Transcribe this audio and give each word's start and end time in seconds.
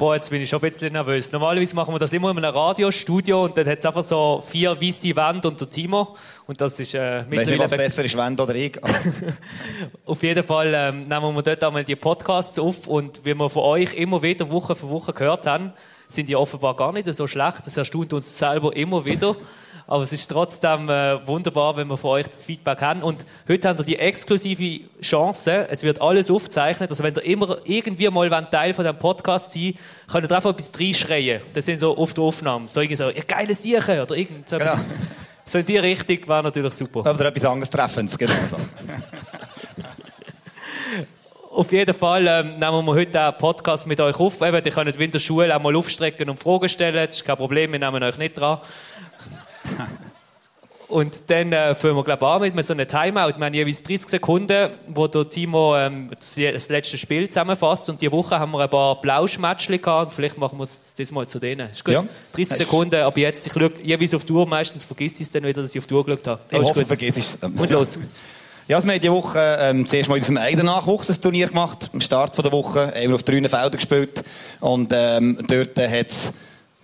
Boah, 0.00 0.14
jetzt 0.14 0.30
bin 0.30 0.40
ich 0.40 0.48
schon 0.48 0.60
ein 0.60 0.70
bisschen 0.70 0.94
nervös. 0.94 1.30
Normalerweise 1.30 1.76
machen 1.76 1.92
wir 1.92 1.98
das 1.98 2.10
immer 2.14 2.30
in 2.30 2.38
einem 2.38 2.54
Radiostudio 2.54 3.44
und 3.44 3.58
dann 3.58 3.66
hat 3.66 3.80
es 3.80 3.84
einfach 3.84 4.02
so 4.02 4.42
vier 4.48 4.80
weiße 4.80 5.14
Wände 5.14 5.46
und 5.46 5.60
der 5.60 5.68
Timo. 5.68 6.16
Und 6.46 6.58
das 6.58 6.80
ist 6.80 6.94
äh, 6.94 7.22
Weiss 7.30 7.46
nicht, 7.46 7.58
was 7.58 7.70
besser 7.70 8.02
ist, 8.02 8.16
Wände 8.16 8.42
oder 8.42 8.54
ich. 8.54 8.80
auf 10.06 10.22
jeden 10.22 10.42
Fall 10.42 10.72
ähm, 10.74 11.06
nehmen 11.06 11.34
wir 11.34 11.42
dort 11.42 11.62
einmal 11.62 11.84
die 11.84 11.96
Podcasts 11.96 12.58
auf 12.58 12.86
und 12.86 13.26
wie 13.26 13.34
wir 13.34 13.50
von 13.50 13.62
euch 13.62 13.92
immer 13.92 14.22
wieder 14.22 14.48
Woche 14.50 14.74
für 14.74 14.88
Woche 14.88 15.12
gehört 15.12 15.44
haben, 15.44 15.74
sind 16.08 16.30
die 16.30 16.34
offenbar 16.34 16.74
gar 16.76 16.94
nicht 16.94 17.12
so 17.12 17.26
schlecht. 17.26 17.66
Das 17.66 17.76
erstaunt 17.76 18.14
uns 18.14 18.38
selber 18.38 18.74
immer 18.74 19.04
wieder. 19.04 19.36
Aber 19.90 20.04
es 20.04 20.12
ist 20.12 20.28
trotzdem 20.28 20.88
äh, 20.88 21.26
wunderbar, 21.26 21.76
wenn 21.76 21.88
wir 21.88 21.96
von 21.96 22.10
euch 22.10 22.28
das 22.28 22.44
Feedback 22.44 22.80
haben. 22.80 23.02
Und 23.02 23.24
heute 23.48 23.68
haben 23.68 23.76
wir 23.76 23.84
die 23.84 23.98
exklusive 23.98 24.84
Chance. 25.02 25.66
Es 25.68 25.82
wird 25.82 26.00
alles 26.00 26.30
aufgezeichnet. 26.30 26.90
Also 26.90 27.02
wenn 27.02 27.12
ihr 27.16 27.24
immer 27.24 27.58
irgendwie 27.64 28.08
mal 28.08 28.30
Teil 28.52 28.72
von 28.72 28.84
diesem 28.84 29.00
Podcast 29.00 29.52
sein 29.52 29.74
könnt 30.06 30.30
ihr 30.30 30.36
einfach 30.36 30.50
etwas 30.50 30.70
reinschreien. 30.78 31.40
Das 31.54 31.64
sind 31.64 31.80
so 31.80 31.98
oft 31.98 32.16
Aufnahmen. 32.20 32.68
So 32.68 32.80
irgendwie 32.80 32.98
so, 32.98 33.10
ihr 33.10 33.24
geile 33.24 33.52
Sieche 33.52 34.00
oder 34.00 34.14
irgend 34.14 34.48
so 34.48 34.58
Genau. 34.58 34.74
So 35.44 35.58
in 35.58 35.66
die 35.66 35.78
Richtung 35.78 36.28
wäre 36.28 36.44
natürlich 36.44 36.74
super. 36.74 37.00
Oder 37.00 37.24
etwas 37.24 37.44
anderes 37.44 37.70
Treffendes, 37.70 38.16
genau 38.16 38.32
so. 38.48 38.58
Auf 41.50 41.72
jeden 41.72 41.94
Fall 41.94 42.28
ähm, 42.28 42.60
nehmen 42.60 42.86
wir 42.86 42.94
heute 42.94 43.20
einen 43.20 43.36
Podcast 43.36 43.88
mit 43.88 44.00
euch 44.00 44.20
auf. 44.20 44.40
Eben, 44.40 44.64
ihr 44.64 44.70
könnt 44.70 44.94
in 44.94 45.10
der 45.10 45.18
Schule 45.18 45.56
auch 45.56 45.60
mal 45.60 45.74
aufstrecken 45.74 46.30
und 46.30 46.38
Fragen 46.38 46.68
stellen. 46.68 46.94
Das 47.04 47.16
ist 47.16 47.24
kein 47.24 47.36
Problem, 47.36 47.72
wir 47.72 47.80
nehmen 47.80 48.00
euch 48.04 48.16
nicht 48.18 48.38
dran. 48.38 48.60
Und 50.90 51.30
dann 51.30 51.52
äh, 51.52 51.74
fangen 51.74 51.94
wir, 51.94 52.04
glaube 52.04 52.46
ich, 52.46 52.50
an 52.50 52.56
mit 52.56 52.64
so 52.64 52.72
einem 52.72 52.86
Timeout. 52.86 53.38
Wir 53.38 53.46
haben 53.46 53.54
jeweils 53.54 53.82
30 53.84 54.08
Sekunden, 54.08 54.70
wo 54.88 55.06
der 55.06 55.28
Timo 55.28 55.76
ähm, 55.76 56.08
das, 56.10 56.34
das 56.34 56.68
letzte 56.68 56.98
Spiel 56.98 57.28
zusammenfasst. 57.28 57.88
Und 57.88 58.02
diese 58.02 58.10
Woche 58.10 58.38
haben 58.38 58.50
wir 58.50 58.58
ein 58.60 58.70
paar 58.70 59.00
Blauschmatschli 59.00 59.78
gehabt. 59.78 60.12
Vielleicht 60.12 60.36
machen 60.36 60.58
wir 60.58 60.64
es 60.64 60.94
diesmal 60.94 61.28
zu 61.28 61.38
denen. 61.38 61.68
Ist 61.70 61.84
gut? 61.84 61.94
Ja. 61.94 62.04
30 62.32 62.58
Sekunden, 62.58 63.00
aber 63.02 63.18
jetzt, 63.18 63.46
ich 63.46 63.52
schaue 63.52 63.72
jeweils 63.82 64.14
auf 64.14 64.24
die 64.24 64.32
Uhr. 64.32 64.46
Meistens 64.46 64.84
vergiss 64.84 65.14
ich 65.20 65.26
es 65.26 65.30
dann 65.30 65.44
wieder, 65.44 65.62
dass 65.62 65.72
ich 65.72 65.78
auf 65.78 65.86
die 65.86 65.94
Uhr 65.94 66.04
geschaut 66.04 66.26
habe. 66.26 66.40
Ich 66.48 66.54
Aber 66.56 66.64
ist 66.64 66.70
hoffe, 66.70 66.86
vergiss 66.86 67.16
es. 67.16 67.34
Und 67.34 67.70
los. 67.70 67.98
Ja, 68.68 68.76
also 68.76 68.86
wir 68.86 68.94
haben 68.94 69.00
diese 69.00 69.12
Woche 69.12 69.56
ähm, 69.58 69.84
zuerst 69.84 70.08
mal 70.08 70.14
in 70.14 70.20
unserem 70.20 70.36
eigenen 70.36 70.66
Nachwuchsturnier 70.66 71.48
gemacht. 71.48 71.90
Am 71.92 72.00
Start 72.00 72.36
von 72.36 72.44
der 72.44 72.52
Woche 72.52 72.92
haben 72.94 73.08
wir 73.08 73.16
auf 73.16 73.24
drei 73.24 73.40
Feldern 73.40 73.72
gespielt. 73.72 74.22
Und 74.60 74.92
ähm, 74.94 75.38
dort 75.48 75.76
äh, 75.76 75.88
hat 75.88 76.10
es 76.10 76.32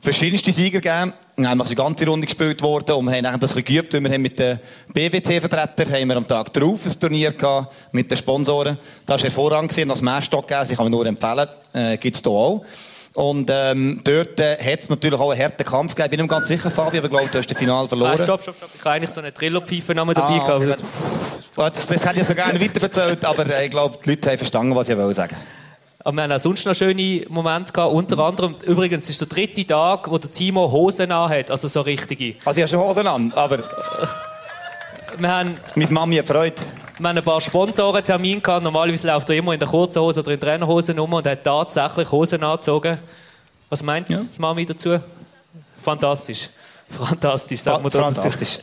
verschiedenste 0.01 0.51
Sieger 0.51 0.81
gegeben. 0.81 1.13
Nämlich 1.39 1.69
die 1.69 1.75
ganze 1.75 2.07
Runde 2.07 2.27
gespielt 2.27 2.63
worden. 2.63 2.93
Und 2.93 3.07
wir 3.13 3.31
haben 3.31 3.41
das 3.41 3.55
geübt, 3.55 3.93
weil 3.93 4.01
wir 4.03 4.11
haben 4.11 4.23
mit 4.23 4.39
den 4.39 4.59
BWT-Vertretern 4.95 5.93
haben 5.93 6.09
wir 6.09 6.17
am 6.17 6.27
Tag 6.27 6.51
darauf 6.55 6.87
ein 6.87 6.99
Turnier 6.99 7.33
gehabt, 7.33 7.75
mit 7.93 8.11
den 8.11 8.17
Sponsoren. 8.17 8.79
Das 9.05 9.21
war 9.21 9.25
hervorragend 9.25 9.71
gewesen, 9.71 9.89
das 9.91 10.01
Mehrstock 10.01 10.49
gegeben. 10.49 10.67
Ich 10.71 10.77
kann 10.77 10.87
mir 10.87 10.91
nur 10.91 11.05
empfehlen. 11.07 11.47
Äh, 11.75 11.99
gibt's 11.99 12.21
hier 12.23 12.33
auch. 12.33 12.65
Und 13.13 13.51
ähm, 13.53 14.01
dort 14.05 14.39
äh, 14.41 14.57
hat 14.57 14.81
es 14.81 14.89
natürlich 14.91 15.19
auch 15.21 15.31
einen 15.31 15.41
harten 15.43 15.65
Kampf 15.65 15.95
gegeben. 15.95 16.13
Ich 16.15 16.19
bin 16.19 16.27
mehr 16.27 16.37
ganz 16.37 16.49
sicher, 16.49 16.71
Fabio, 16.71 16.99
aber 17.01 17.07
ich 17.07 17.11
glaube, 17.13 17.29
du 17.33 17.39
hast 17.39 17.51
das 17.51 17.59
Finale 17.59 17.89
verloren. 17.89 18.13
Ah, 18.19 18.23
stopp, 18.23 18.43
stopp, 18.43 18.57
stopp. 18.57 18.71
Ich 18.75 18.81
habe 18.85 18.91
eigentlich 18.95 19.11
so 19.11 19.21
eine 19.21 19.33
Trillerpfeife 19.33 19.95
dabei 19.95 20.13
Ah, 20.17 20.29
gehabt. 20.29 20.51
okay. 20.51 20.75
Das, 21.57 21.87
das 21.87 22.05
hätte 22.07 22.21
ich 22.21 22.27
so 22.27 22.35
gerne 22.35 22.61
weiterverzählt, 22.61 23.25
aber 23.25 23.47
äh, 23.47 23.65
ich 23.67 23.71
glaube, 23.71 23.99
die 24.05 24.11
Leute 24.11 24.31
haben 24.31 24.39
verstanden, 24.39 24.75
was 24.77 24.89
ich 24.89 24.97
will 24.97 25.15
sagen. 25.15 25.37
Aber 26.07 26.15
wir 26.19 26.23
haben 26.23 26.31
auch 26.31 26.39
sonst 26.39 26.65
noch 26.65 26.75
schöne 26.77 27.25
Momente 27.29 27.73
gehabt. 27.73 27.93
Unter 27.93 28.17
anderem, 28.21 28.55
übrigens, 28.65 29.11
ist 29.11 29.21
der 29.21 29.27
dritte 29.27 29.67
Tag, 29.67 30.09
wo 30.09 30.17
der 30.19 30.31
Timo 30.31 30.71
Hosen 30.71 31.11
anhat. 31.11 31.51
Also 31.51 31.67
so 31.67 31.81
richtige. 31.81 32.35
Also 32.45 32.61
ich 32.61 32.63
habe 32.63 32.69
schon 32.69 32.79
Hosen 32.89 33.09
an, 33.09 33.33
aber 33.35 33.59
Wir 35.19 35.29
haben, 35.29 35.57
meine 35.75 35.91
Mami 35.91 36.15
hat 36.15 36.29
Freude. 36.29 36.55
wir 37.01 37.09
haben 37.09 37.19
ein 37.19 37.25
paar 37.25 37.41
Sponsorentermine 37.41 38.41
gehabt. 38.41 38.63
Normalerweise 38.63 39.09
läuft 39.09 39.29
er 39.31 39.37
immer 39.37 39.53
in 39.55 39.59
der 39.59 39.69
kurzen 39.69 40.01
Hose 40.01 40.21
oder 40.21 40.31
in 40.31 40.39
Trainerhosen 40.39 40.97
rum 40.97 41.13
und 41.13 41.27
hat 41.27 41.43
tatsächlich 41.43 42.13
Hosen 42.13 42.45
angezogen. 42.45 42.99
Was 43.69 43.83
meint 43.83 44.09
Ja. 44.09 44.19
das 44.19 44.39
Mami 44.39 44.65
dazu? 44.65 45.01
Fantastisch. 45.83 46.51
Fantastisch, 46.89 47.61
Ah, 47.67 47.79
da 47.79 47.83
dazu. 47.83 47.99
Fantastisch. 47.99 48.59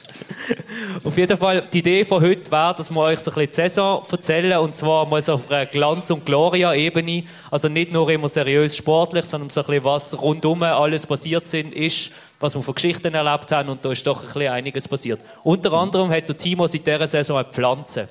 Auf 1.03 1.17
jeden 1.17 1.37
Fall, 1.37 1.63
die 1.71 1.79
Idee 1.79 2.05
von 2.05 2.21
heute 2.21 2.49
wäre, 2.49 2.73
dass 2.75 2.89
wir 2.89 2.99
euch 3.01 3.19
so 3.19 3.31
ein 3.31 3.35
bisschen 3.35 3.49
die 3.49 3.55
Saison 3.55 4.03
erzählen, 4.09 4.59
und 4.59 4.75
zwar 4.75 5.05
mal 5.05 5.21
so 5.21 5.33
auf 5.33 5.51
einer 5.51 5.65
Glanz- 5.65 6.09
und 6.09 6.25
Gloria-Ebene. 6.25 7.23
Also 7.51 7.67
nicht 7.67 7.91
nur 7.91 8.09
immer 8.09 8.29
seriös 8.29 8.77
sportlich, 8.77 9.25
sondern 9.25 9.49
so 9.49 9.61
ein 9.61 9.67
bisschen, 9.67 9.83
was 9.83 10.21
rundum 10.21 10.63
alles 10.63 11.05
passiert 11.05 11.45
sind, 11.45 11.73
ist, 11.73 12.11
was 12.39 12.55
wir 12.55 12.61
von 12.61 12.75
Geschichten 12.75 13.13
erlebt 13.13 13.51
haben, 13.51 13.69
und 13.69 13.83
da 13.83 13.91
ist 13.91 14.07
doch 14.07 14.21
ein 14.21 14.27
bisschen 14.27 14.51
einiges 14.51 14.87
passiert. 14.87 15.19
Unter 15.43 15.73
anderem 15.73 16.09
hat 16.09 16.27
der 16.27 16.37
Timo 16.37 16.65
seit 16.67 16.87
dieser 16.87 17.07
Saison 17.07 17.37
eine 17.37 17.47
Pflanze. 17.49 18.07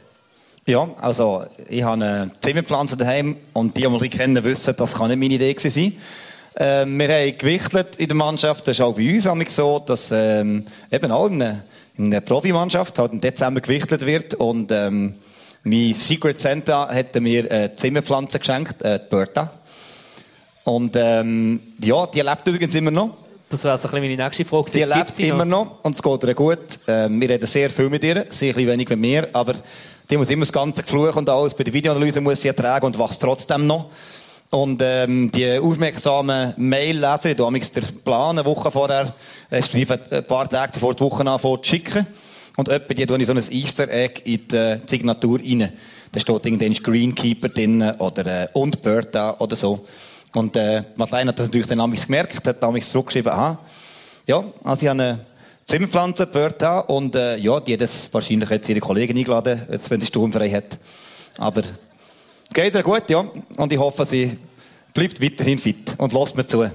Ja, 0.66 0.88
also 1.00 1.44
ich 1.68 1.82
habe 1.82 1.94
eine 1.94 2.30
Zimmerpflanze 2.40 2.96
daheim 2.96 3.36
und 3.52 3.76
die, 3.76 3.80
die 3.82 3.88
mich 3.88 4.10
kennen, 4.10 4.44
wissen, 4.44 4.74
das 4.76 4.94
kann 4.94 5.08
nicht 5.08 5.18
meine 5.18 5.34
Idee 5.34 5.52
gewesen 5.54 5.70
sein. 5.70 5.96
Ähm, 6.56 6.98
wir 6.98 7.08
haben 7.08 7.38
gewichtelt 7.38 7.96
in 7.96 8.08
der 8.08 8.16
Mannschaft, 8.16 8.66
das 8.66 8.76
ist 8.76 8.80
auch 8.82 8.94
bei 8.94 9.14
uns 9.14 9.56
so, 9.56 9.78
dass 9.78 10.10
ähm, 10.12 10.66
eben 10.90 11.10
auch 11.10 11.26
in 11.26 11.42
einer, 11.42 11.64
in 11.96 12.06
einer 12.06 12.20
Profimannschaft 12.20 12.98
halt 12.98 13.12
im 13.12 13.20
Dezember 13.20 13.60
gewichtelt 13.60 14.04
wird 14.04 14.34
und 14.34 14.70
ähm, 14.70 15.14
mein 15.64 15.94
Secret 15.94 16.38
Santa 16.38 16.88
hat 16.92 17.14
mir 17.20 17.50
eine 17.50 17.74
Zimmerpflanze 17.74 18.38
geschenkt, 18.38 18.82
äh, 18.82 18.98
die 18.98 19.04
Bertha. 19.08 19.50
Und 20.64 20.94
ähm, 20.96 21.60
ja, 21.80 22.06
die 22.06 22.20
lebt 22.20 22.46
übrigens 22.46 22.74
immer 22.74 22.90
noch. 22.90 23.16
Das 23.48 23.64
wäre 23.64 23.76
so 23.76 23.88
ein 23.88 23.92
bisschen 23.92 24.08
meine 24.08 24.24
nächste 24.24 24.44
Frage. 24.44 24.70
Die 24.72 24.82
lebt 24.82 25.18
die 25.18 25.28
immer 25.28 25.44
noch 25.44 25.78
und 25.82 25.94
es 25.94 26.02
geht 26.02 26.24
ihr 26.24 26.34
gut. 26.34 26.58
Ähm, 26.86 27.20
wir 27.20 27.28
reden 27.28 27.46
sehr 27.46 27.70
viel 27.70 27.90
mit 27.90 28.02
ihr, 28.04 28.26
sehr 28.30 28.56
ein 28.56 28.66
wenig 28.66 28.88
mit 28.88 28.98
mir, 28.98 29.28
aber 29.32 29.54
die 30.10 30.16
muss 30.16 30.30
immer 30.30 30.42
das 30.42 30.52
ganze 30.52 30.82
Gefluch 30.82 31.14
und 31.16 31.28
alles 31.28 31.54
bei 31.54 31.64
der 31.64 31.72
Videoanalyse 31.72 32.20
muss 32.20 32.40
sie 32.40 32.48
ertragen 32.48 32.86
und 32.86 32.98
wächst 32.98 33.20
trotzdem 33.20 33.66
noch. 33.66 33.90
Und 34.54 34.82
ähm, 34.84 35.32
die 35.32 35.58
aufmerksamen 35.58 36.52
Mail-Leser, 36.58 37.32
die 37.32 37.42
haben 37.42 37.58
den 37.58 38.02
Plan 38.04 38.38
eine 38.38 38.44
Woche 38.44 38.70
vorher, 38.70 39.14
äh, 39.48 39.62
schreiben 39.62 39.98
ein 40.10 40.26
paar 40.26 40.46
Tage 40.46 40.72
bevor 40.74 40.94
die 40.94 41.00
Woche 41.00 41.26
anfängt, 41.26 41.64
zu 41.64 41.70
schicken. 41.70 42.06
Und 42.58 42.68
etwa 42.68 42.92
die 42.92 43.06
tun 43.06 43.18
ich 43.18 43.26
so 43.26 43.32
ein 43.32 43.42
Easter 43.50 43.88
Egg 43.88 44.20
in 44.24 44.46
die, 44.46 44.56
äh, 44.56 44.78
Signatur 44.86 45.38
rein. 45.40 45.72
Da 46.12 46.20
steht 46.20 46.44
irgendein 46.44 46.74
Greenkeeper 46.74 47.48
drin 47.48 47.80
oder 47.96 48.26
äh, 48.26 48.48
und 48.52 48.82
Bertha 48.82 49.36
oder 49.38 49.56
so. 49.56 49.86
Und 50.34 50.54
äh, 50.54 50.82
Madeleine 50.96 51.30
hat 51.30 51.38
das 51.38 51.46
natürlich 51.46 51.68
dann 51.68 51.80
amigs 51.80 52.04
gemerkt, 52.04 52.46
hat 52.46 52.62
amigs 52.62 52.90
zurückgeschrieben, 52.90 53.32
aha, 53.32 53.58
ja, 54.26 54.44
also 54.64 54.82
ich 54.82 54.90
habe 54.90 55.02
eine 55.02 55.18
Zimmerpflanze, 55.64 56.26
Bertha, 56.26 56.80
und 56.80 57.14
äh, 57.14 57.38
ja, 57.38 57.58
die 57.58 57.72
hat 57.72 57.80
das 57.80 58.12
wahrscheinlich 58.12 58.50
jetzt 58.50 58.68
ihre 58.68 58.80
Kollegen 58.80 59.16
eingeladen, 59.16 59.62
jetzt, 59.72 59.90
wenn 59.90 60.00
sie 60.00 60.08
sturmfrei 60.08 60.50
hat. 60.50 60.78
Aber 61.38 61.62
geht 62.52 62.74
ihr 62.74 62.82
gut, 62.82 63.08
ja. 63.08 63.24
Und 63.56 63.72
ich 63.72 63.78
hoffe, 63.78 64.06
sie 64.06 64.38
bleibt 64.94 65.22
weiterhin 65.22 65.58
fit 65.58 65.94
und 65.98 66.12
lasst 66.12 66.36
mir 66.36 66.46
zu. 66.46 66.70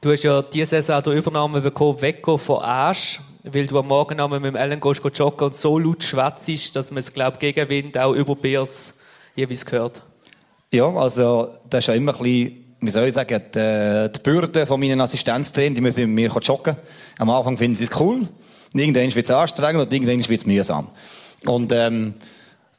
Du 0.00 0.12
hast 0.12 0.22
ja 0.22 0.40
diese 0.42 0.80
Saison 0.82 1.02
die 1.02 1.18
Übernahme 1.18 1.60
bekommen, 1.60 2.00
Weggo 2.00 2.36
von 2.36 2.62
Asch, 2.62 3.20
weil 3.42 3.66
du 3.66 3.78
am 3.78 3.88
Morgen 3.88 4.16
mit 4.30 4.44
dem 4.44 4.56
Ellen 4.56 4.80
gehst, 4.80 5.02
gehst 5.02 5.18
joggen 5.18 5.48
und 5.48 5.56
so 5.56 5.78
laut 5.78 6.02
schwätzt, 6.02 6.74
dass 6.74 6.90
man 6.90 6.98
es, 6.98 7.12
glaube 7.12 7.34
ich, 7.34 7.40
gegen 7.40 7.68
Wind 7.68 7.98
auch 7.98 8.12
über 8.12 8.34
Biers 8.34 8.94
jeweils 9.36 9.70
hört. 9.70 10.02
Ja, 10.70 10.88
also, 10.88 11.50
das 11.68 11.80
ist 11.80 11.88
ja 11.88 11.94
immer 11.94 12.14
ein 12.14 12.22
bisschen, 12.22 12.76
wie 12.80 12.90
soll 12.90 13.08
ich 13.08 13.14
sagen, 13.14 13.42
die, 13.54 14.10
die 14.14 14.20
Bürde 14.22 14.66
von 14.66 14.80
meinen 14.80 15.00
Assistenztrainern, 15.00 15.74
die 15.74 15.80
müssen 15.80 16.14
mit 16.14 16.32
mir 16.32 16.40
joggen. 16.40 16.76
Am 17.18 17.28
Anfang 17.28 17.58
finden 17.58 17.76
sie 17.76 17.84
es 17.84 18.00
cool. 18.00 18.26
Irgendwann 18.72 19.14
wird 19.14 19.28
es 19.28 19.34
anstrengend 19.34 19.82
und 19.82 19.92
irgendwann 19.92 20.28
wird 20.28 20.40
es 20.40 20.46
mühsam. 20.46 20.88
Und, 21.44 21.72
ähm, 21.72 22.14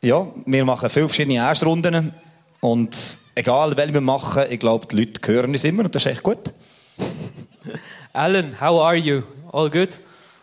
ja, 0.02 0.28
wir 0.46 0.66
machen 0.66 0.90
viele 0.90 1.08
verschiedene 1.08 1.38
Erstrunden. 1.38 2.14
Und 2.60 2.96
egal, 3.36 3.76
welche 3.78 3.94
wir 3.94 4.02
machen, 4.02 4.44
ich 4.50 4.60
glaube, 4.60 4.88
die 4.88 4.96
Leute 4.98 5.32
hören 5.32 5.52
uns 5.52 5.64
immer 5.64 5.86
und 5.86 5.94
das 5.96 6.06
ist 6.06 6.12
echt 6.12 6.24
gut. 6.24 6.54
Alan, 8.14 8.60
how 8.60 8.82
are 8.82 8.96
you? 8.96 9.24
All 9.52 9.70
good? 9.70 10.00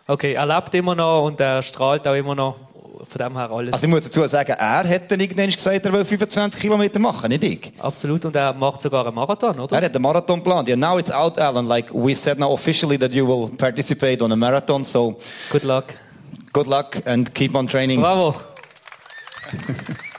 Okay, 0.07 0.33
er 0.33 0.45
lebt 0.45 0.73
immer 0.75 0.95
noch 0.95 1.25
und 1.25 1.39
er 1.39 1.61
strahlt 1.61 2.07
auch 2.07 2.15
immer 2.15 2.35
noch. 2.35 2.55
Von 3.07 3.17
dem 3.17 3.37
her 3.37 3.49
alles. 3.49 3.73
Also 3.73 3.85
ich 3.87 3.91
muss 3.91 4.03
dazu 4.03 4.27
sagen, 4.27 4.51
er 4.57 4.87
hat 4.87 5.09
dann 5.09 5.19
irgendwann 5.21 5.49
gesagt, 5.49 5.85
er 5.85 5.93
will 5.93 6.03
25 6.03 6.59
Kilometer 6.59 6.99
machen, 6.99 7.29
nicht 7.29 7.43
ich. 7.43 7.71
Absolut. 7.79 8.25
Und 8.25 8.35
er 8.35 8.51
macht 8.53 8.81
sogar 8.81 9.05
einen 9.05 9.15
Marathon, 9.15 9.57
oder? 9.57 9.77
Er 9.77 9.85
hat 9.85 9.95
einen 9.95 10.01
Marathon 10.01 10.39
geplant. 10.43 10.67
Yeah, 10.67 10.75
now 10.75 10.99
it's 10.99 11.09
out, 11.09 11.39
Alan. 11.39 11.65
Like, 11.65 11.93
we 11.93 12.13
said 12.13 12.37
now 12.39 12.51
officially 12.53 12.97
that 12.99 13.13
you 13.13 13.25
will 13.25 13.49
participate 13.57 14.21
on 14.21 14.31
a 14.33 14.35
marathon, 14.35 14.83
so 14.83 15.17
Good 15.49 15.63
luck. 15.63 15.85
good 16.51 16.67
luck 16.67 16.97
and 17.05 17.33
keep 17.33 17.55
on 17.55 17.67
training. 17.67 18.01
Bravo. 18.01 18.35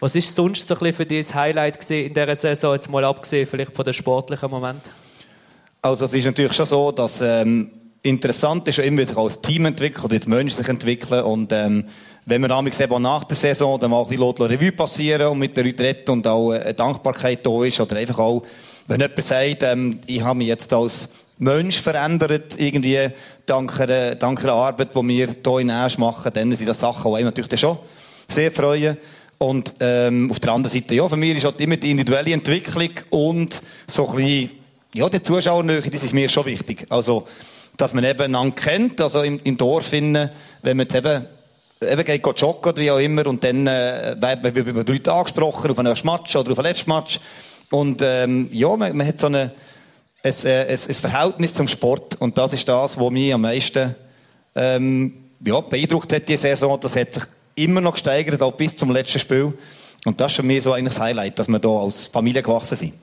Was 0.00 0.14
ist 0.14 0.34
sonst 0.34 0.68
so 0.68 0.74
ein 0.74 0.80
bisschen 0.80 0.94
für 0.94 1.06
dich 1.06 1.26
das 1.26 1.34
Highlight 1.34 1.90
in 1.90 2.12
dieser 2.12 2.36
Saison, 2.36 2.74
jetzt 2.74 2.90
mal 2.90 3.02
abgesehen 3.04 3.46
vielleicht 3.46 3.74
von 3.74 3.82
den 3.84 3.94
sportlichen 3.94 4.50
Momenten? 4.50 4.90
Also 5.80 6.04
es 6.04 6.12
ist 6.12 6.26
natürlich 6.26 6.52
schon 6.52 6.66
so, 6.66 6.92
dass 6.92 7.22
ähm, 7.22 7.70
interessant 8.02 8.68
ist, 8.68 8.78
immer 8.78 9.06
sich 9.06 9.16
als 9.16 9.40
Team 9.40 9.64
entwickelt 9.64 10.04
oder 10.04 10.18
die 10.18 10.28
Menschen 10.28 10.56
sich 10.56 10.68
entwickeln 10.68 11.24
und 11.24 11.50
ähm, 11.52 11.84
wenn 12.24 12.42
wir 12.42 12.48
damals 12.48 12.80
eben 12.80 13.02
nach 13.02 13.24
der 13.24 13.36
Saison 13.36 13.78
dann 13.78 13.92
mal 13.92 14.02
ein 14.02 14.08
bisschen 14.08 14.46
Revue 14.46 14.72
passieren 14.72 15.28
und 15.28 15.38
mit 15.38 15.56
der 15.56 15.64
Retrette 15.64 16.10
und 16.10 16.26
auch 16.26 16.50
eine 16.50 16.74
Dankbarkeit 16.74 17.46
da 17.46 17.64
ist 17.64 17.80
oder 17.80 17.96
einfach 17.96 18.18
auch, 18.18 18.42
wenn 18.88 19.00
jemand 19.00 19.24
sagt, 19.24 19.62
ähm, 19.62 20.00
ich 20.06 20.22
habe 20.22 20.38
mich 20.38 20.48
jetzt 20.48 20.72
als 20.72 21.08
Mensch 21.38 21.80
verändert, 21.80 22.58
irgendwie 22.58 23.10
dank 23.44 23.78
einer, 23.80 24.14
dank 24.14 24.42
einer 24.42 24.54
Arbeit, 24.54 24.94
die 24.94 25.02
wir 25.02 25.26
hier 25.26 25.58
in 25.58 25.70
Asch 25.70 25.98
machen, 25.98 26.32
dann 26.32 26.54
sind 26.54 26.68
das 26.68 26.80
Sachen, 26.80 27.10
die 27.10 27.18
einem 27.18 27.26
natürlich 27.26 27.60
schon 27.60 27.78
sehr 28.28 28.50
freuen. 28.50 28.96
Und 29.38 29.74
ähm, 29.80 30.30
auf 30.30 30.40
der 30.40 30.52
anderen 30.52 30.72
Seite, 30.72 30.94
ja, 30.94 31.06
für 31.08 31.16
mich 31.16 31.36
ist 31.36 31.44
halt 31.44 31.60
immer 31.60 31.76
die 31.76 31.90
individuelle 31.90 32.32
Entwicklung 32.32 32.90
und 33.10 33.60
so 33.86 34.08
ein 34.08 34.16
bisschen, 34.16 34.50
ja, 34.94 35.08
die 35.10 35.22
Zuschauernähe, 35.22 35.82
das 35.82 36.04
ist 36.04 36.14
mir 36.14 36.28
schon 36.30 36.46
wichtig. 36.46 36.86
Also, 36.88 37.26
dass 37.76 37.92
man 37.92 38.04
eben 38.04 38.22
einander 38.22 38.54
kennt, 38.54 39.00
also 39.02 39.20
im, 39.20 39.38
im 39.44 39.58
Dorf, 39.58 39.88
finden, 39.88 40.30
wenn 40.62 40.76
man 40.78 40.86
jetzt 40.86 40.94
eben, 40.94 41.26
eben 41.82 42.04
geht 42.04 42.40
joggen 42.40 42.72
oder 42.72 42.80
wie 42.80 42.90
auch 42.90 42.98
immer, 42.98 43.26
und 43.26 43.44
dann 43.44 43.66
äh, 43.66 44.16
werden 44.18 44.54
wir 44.54 44.84
Leute 44.84 45.12
angesprochen 45.12 45.70
auf 45.70 45.78
einen 45.78 45.98
Match 46.04 46.34
oder 46.34 46.52
auf 46.52 46.58
einen 46.58 46.68
letzten 46.68 46.90
Match. 46.90 47.20
Und 47.70 48.00
ähm, 48.02 48.48
ja, 48.52 48.74
man, 48.74 48.96
man 48.96 49.06
hat 49.06 49.20
so 49.20 49.26
eine, 49.26 49.52
ein, 50.26 50.34
äh, 50.44 50.62
ein, 50.64 50.78
ein 50.88 50.94
Verhältnis 50.94 51.54
zum 51.54 51.68
Sport. 51.68 52.16
Und 52.20 52.36
das 52.36 52.52
ist 52.52 52.68
das, 52.68 52.98
was 52.98 53.10
mich 53.10 53.32
am 53.32 53.42
meisten 53.42 53.94
ähm, 54.54 55.14
ja, 55.44 55.60
beeindruckt 55.60 56.12
hat, 56.12 56.28
die 56.28 56.36
Saison. 56.36 56.78
Das 56.80 56.96
hat 56.96 57.14
sich 57.14 57.24
immer 57.54 57.80
noch 57.80 57.92
gesteigert, 57.92 58.42
auch 58.42 58.52
bis 58.52 58.76
zum 58.76 58.90
letzten 58.90 59.18
Spiel. 59.18 59.52
Und 60.04 60.20
das 60.20 60.32
ist 60.32 60.36
für 60.36 60.42
mich 60.42 60.62
so 60.62 60.72
ein 60.72 60.88
Highlight, 60.88 61.38
dass 61.38 61.48
wir 61.48 61.58
hier 61.60 61.70
als 61.70 62.06
Familie 62.06 62.42
gewachsen 62.42 62.76
sind. 62.76 62.94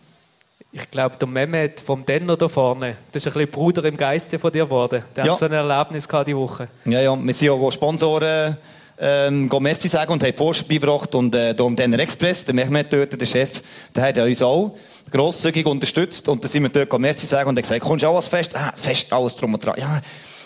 Ich 0.72 0.90
glaube, 0.90 1.18
der 1.18 1.28
Mehmet 1.28 1.80
vom 1.82 2.04
Denner 2.04 2.36
da 2.36 2.48
vorne, 2.48 2.98
das 3.12 3.24
ist 3.24 3.28
ein 3.28 3.34
bisschen 3.34 3.52
Bruder 3.52 3.84
im 3.86 3.96
Geiste 3.96 4.40
von 4.40 4.52
dir 4.52 4.66
geworden. 4.66 5.04
Der 5.16 5.26
ja. 5.26 5.32
hat 5.34 5.40
so 5.40 5.46
ein 5.46 5.52
Erlebnis 5.52 6.08
gehabt 6.08 6.28
die 6.28 6.36
Woche. 6.36 6.68
Ja, 6.86 7.00
ja, 7.00 7.16
wir 7.16 7.34
sind 7.34 7.48
ja 7.48 7.72
Sponsoren, 7.72 8.58
ähm, 9.00 9.50
Merci 9.60 9.88
sagen 9.88 10.14
und 10.14 10.24
haben 10.24 10.36
Porsche 10.36 10.64
beigebracht 10.64 11.14
und 11.16 11.34
äh, 11.36 11.54
da 11.54 11.64
um 11.64 11.76
Denner 11.76 12.00
Express, 12.00 12.46
der 12.46 12.54
Mehmet 12.54 12.92
dort, 12.92 13.20
der 13.20 13.26
Chef, 13.26 13.62
der 13.96 14.04
hat 14.04 14.18
uns 14.18 14.42
auch 14.42 14.76
grosszügig 15.12 15.66
unterstützt 15.66 16.28
und 16.30 16.44
da 16.44 16.48
sind 16.48 16.64
wir 16.64 16.70
dort 16.70 17.00
Merci 17.00 17.26
sagen 17.26 17.50
und 17.50 17.58
er 17.58 17.62
gesagt, 17.62 17.82
kommst 17.82 18.04
du 18.04 18.08
auch 18.08 18.18
als 18.18 18.28
Fest? 18.28 18.56
Ah, 18.56 18.74
Fest, 18.76 19.12
alles 19.12 19.36
drum 19.36 19.54
und 19.54 19.66
dran. 19.66 19.76
Ja, 19.78 20.02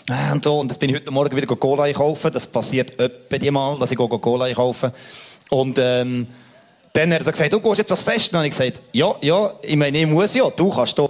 äh, 0.08 0.32
und 0.32 0.42
so. 0.42 0.58
Und 0.58 0.68
jetzt 0.70 0.78
bin 0.78 0.90
ich 0.90 0.96
heute 0.96 1.10
Morgen 1.10 1.36
wieder 1.36 1.46
Cola 1.46 1.84
einkaufen. 1.84 2.32
Das 2.32 2.46
passiert 2.46 2.98
etwa 2.98 3.38
die 3.38 3.50
Mal, 3.50 3.78
dass 3.78 3.90
ich 3.90 3.98
Cola 3.98 4.46
einkaufe. 4.46 4.92
Und, 5.50 5.78
ähm, 5.78 6.26
dann 6.92 7.12
hat 7.12 7.20
er 7.20 7.24
so 7.24 7.32
gesagt, 7.32 7.52
du 7.52 7.60
gehst 7.60 7.78
jetzt 7.78 7.90
das 7.90 8.02
Fest. 8.02 8.28
Und 8.28 8.32
dann 8.34 8.38
habe 8.40 8.48
ich 8.48 8.56
gesagt, 8.56 8.82
ja, 8.92 9.14
ja, 9.20 9.54
ich 9.62 9.76
meine, 9.76 9.98
ich 9.98 10.06
muss 10.06 10.34
ja, 10.34 10.48
du 10.50 10.70
kannst 10.70 10.98
da. 10.98 11.08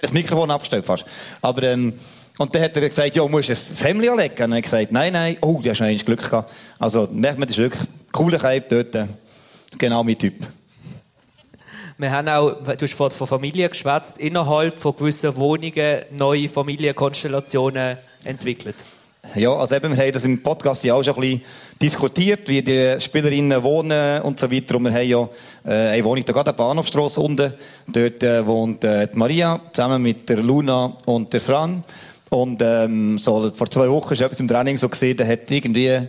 Das 0.00 0.12
Mikrofon 0.12 0.50
abgestellt 0.50 0.84
fast. 0.84 1.04
Aber, 1.40 1.62
ähm, 1.62 1.98
und 2.38 2.54
dann 2.54 2.62
hat 2.62 2.76
er 2.76 2.88
gesagt, 2.88 3.14
ja, 3.14 3.22
du 3.22 3.28
musst 3.28 3.48
das 3.48 3.84
Hemd 3.84 4.08
anlegen. 4.08 4.34
Und 4.34 4.50
habe 4.50 4.58
ich 4.58 4.64
gesagt, 4.64 4.90
nein, 4.90 5.12
nein, 5.12 5.36
oh, 5.40 5.60
du 5.62 5.70
hast 5.70 5.80
noch 5.80 6.04
Glück 6.04 6.22
gehabt. 6.22 6.52
Also, 6.78 7.08
Mehmet 7.12 7.50
ist 7.50 7.58
wirklich 7.58 7.82
cooler 8.10 8.38
Keib 8.38 8.68
dort. 8.68 9.08
Genau 9.78 10.02
mein 10.02 10.18
Typ. 10.18 10.34
Wir 11.96 12.10
haben 12.10 12.28
auch, 12.28 12.54
du 12.64 12.82
hast 12.82 12.94
vorhin 12.94 13.16
von 13.16 13.26
Familie 13.28 13.68
geschwätzt, 13.68 14.18
innerhalb 14.18 14.80
von 14.80 14.96
gewissen 14.96 15.36
Wohnungen 15.36 16.02
neue 16.10 16.48
Familienkonstellationen 16.48 17.98
entwickelt. 18.24 18.76
Ja, 19.36 19.54
also 19.54 19.76
eben, 19.76 19.96
wir 19.96 20.02
haben 20.04 20.12
das 20.12 20.24
im 20.24 20.42
Podcast 20.42 20.84
ja 20.84 20.94
auch 20.94 21.02
schon 21.02 21.14
ein 21.14 21.20
bisschen 21.20 21.42
diskutiert, 21.80 22.48
wie 22.48 22.62
die 22.62 22.96
Spielerinnen 23.00 23.62
wohnen 23.62 24.22
und 24.22 24.38
so 24.38 24.50
weiter. 24.50 24.76
Und 24.76 24.84
wir 24.84 24.92
haben 24.92 25.08
ja 25.08 25.28
äh, 25.64 25.94
eine 25.94 26.04
Wohnung 26.04 26.24
da 26.24 26.32
gerade 26.32 26.50
an 26.50 26.56
der 26.56 26.62
Bahnhofstrasse 26.64 27.20
unten. 27.20 27.54
Dort 27.86 28.22
äh, 28.22 28.44
wohnt 28.44 28.84
äh, 28.84 29.06
die 29.06 29.16
Maria 29.16 29.60
zusammen 29.72 30.02
mit 30.02 30.28
der 30.28 30.38
Luna 30.38 30.96
und 31.06 31.32
der 31.32 31.40
Fran. 31.40 31.84
Und 32.34 32.60
ähm, 32.62 33.16
so, 33.16 33.52
vor 33.54 33.70
zwei 33.70 33.88
Wochen 33.88 34.12
ist 34.12 34.20
etwas 34.20 34.40
im 34.40 34.48
Training 34.48 34.76
so 34.76 34.88
gesehen, 34.88 35.16
da 35.16 35.24
hat 35.24 35.48
irgendwie 35.52 36.08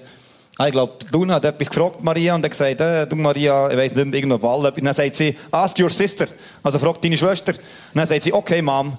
Ah, 0.58 0.68
ich 0.68 0.72
glaube, 0.72 0.94
Luna 1.12 1.36
hat 1.36 1.44
etwas 1.44 1.70
gefragt, 1.70 2.02
Maria, 2.02 2.34
und 2.34 2.44
hat 2.44 2.52
gesagt, 2.52 2.80
äh, 2.80 3.06
du 3.06 3.18
Maria, 3.18 3.70
ich 3.70 3.78
weiss 3.78 3.94
nicht 3.94 4.06
mehr, 4.06 4.16
irgendein 4.16 4.40
Ball. 4.40 4.66
Und 4.66 4.84
dann 4.86 4.94
sagt 4.94 5.18
sie, 5.18 5.36
ask 5.52 5.78
your 5.78 5.90
sister. 5.90 6.28
Also 6.64 6.80
fragt 6.80 7.04
deine 7.04 7.18
Schwester. 7.18 7.52
Und 7.52 7.60
dann 7.94 8.08
sagt 8.08 8.24
sie, 8.24 8.32
okay, 8.32 8.62
Mom. 8.62 8.98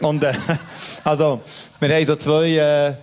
Und, 0.00 0.24
äh, 0.24 0.32
also, 1.04 1.42
wir 1.78 1.94
haben 1.94 2.06
so 2.06 2.16
zwei, 2.16 2.48
äh, 2.48 2.94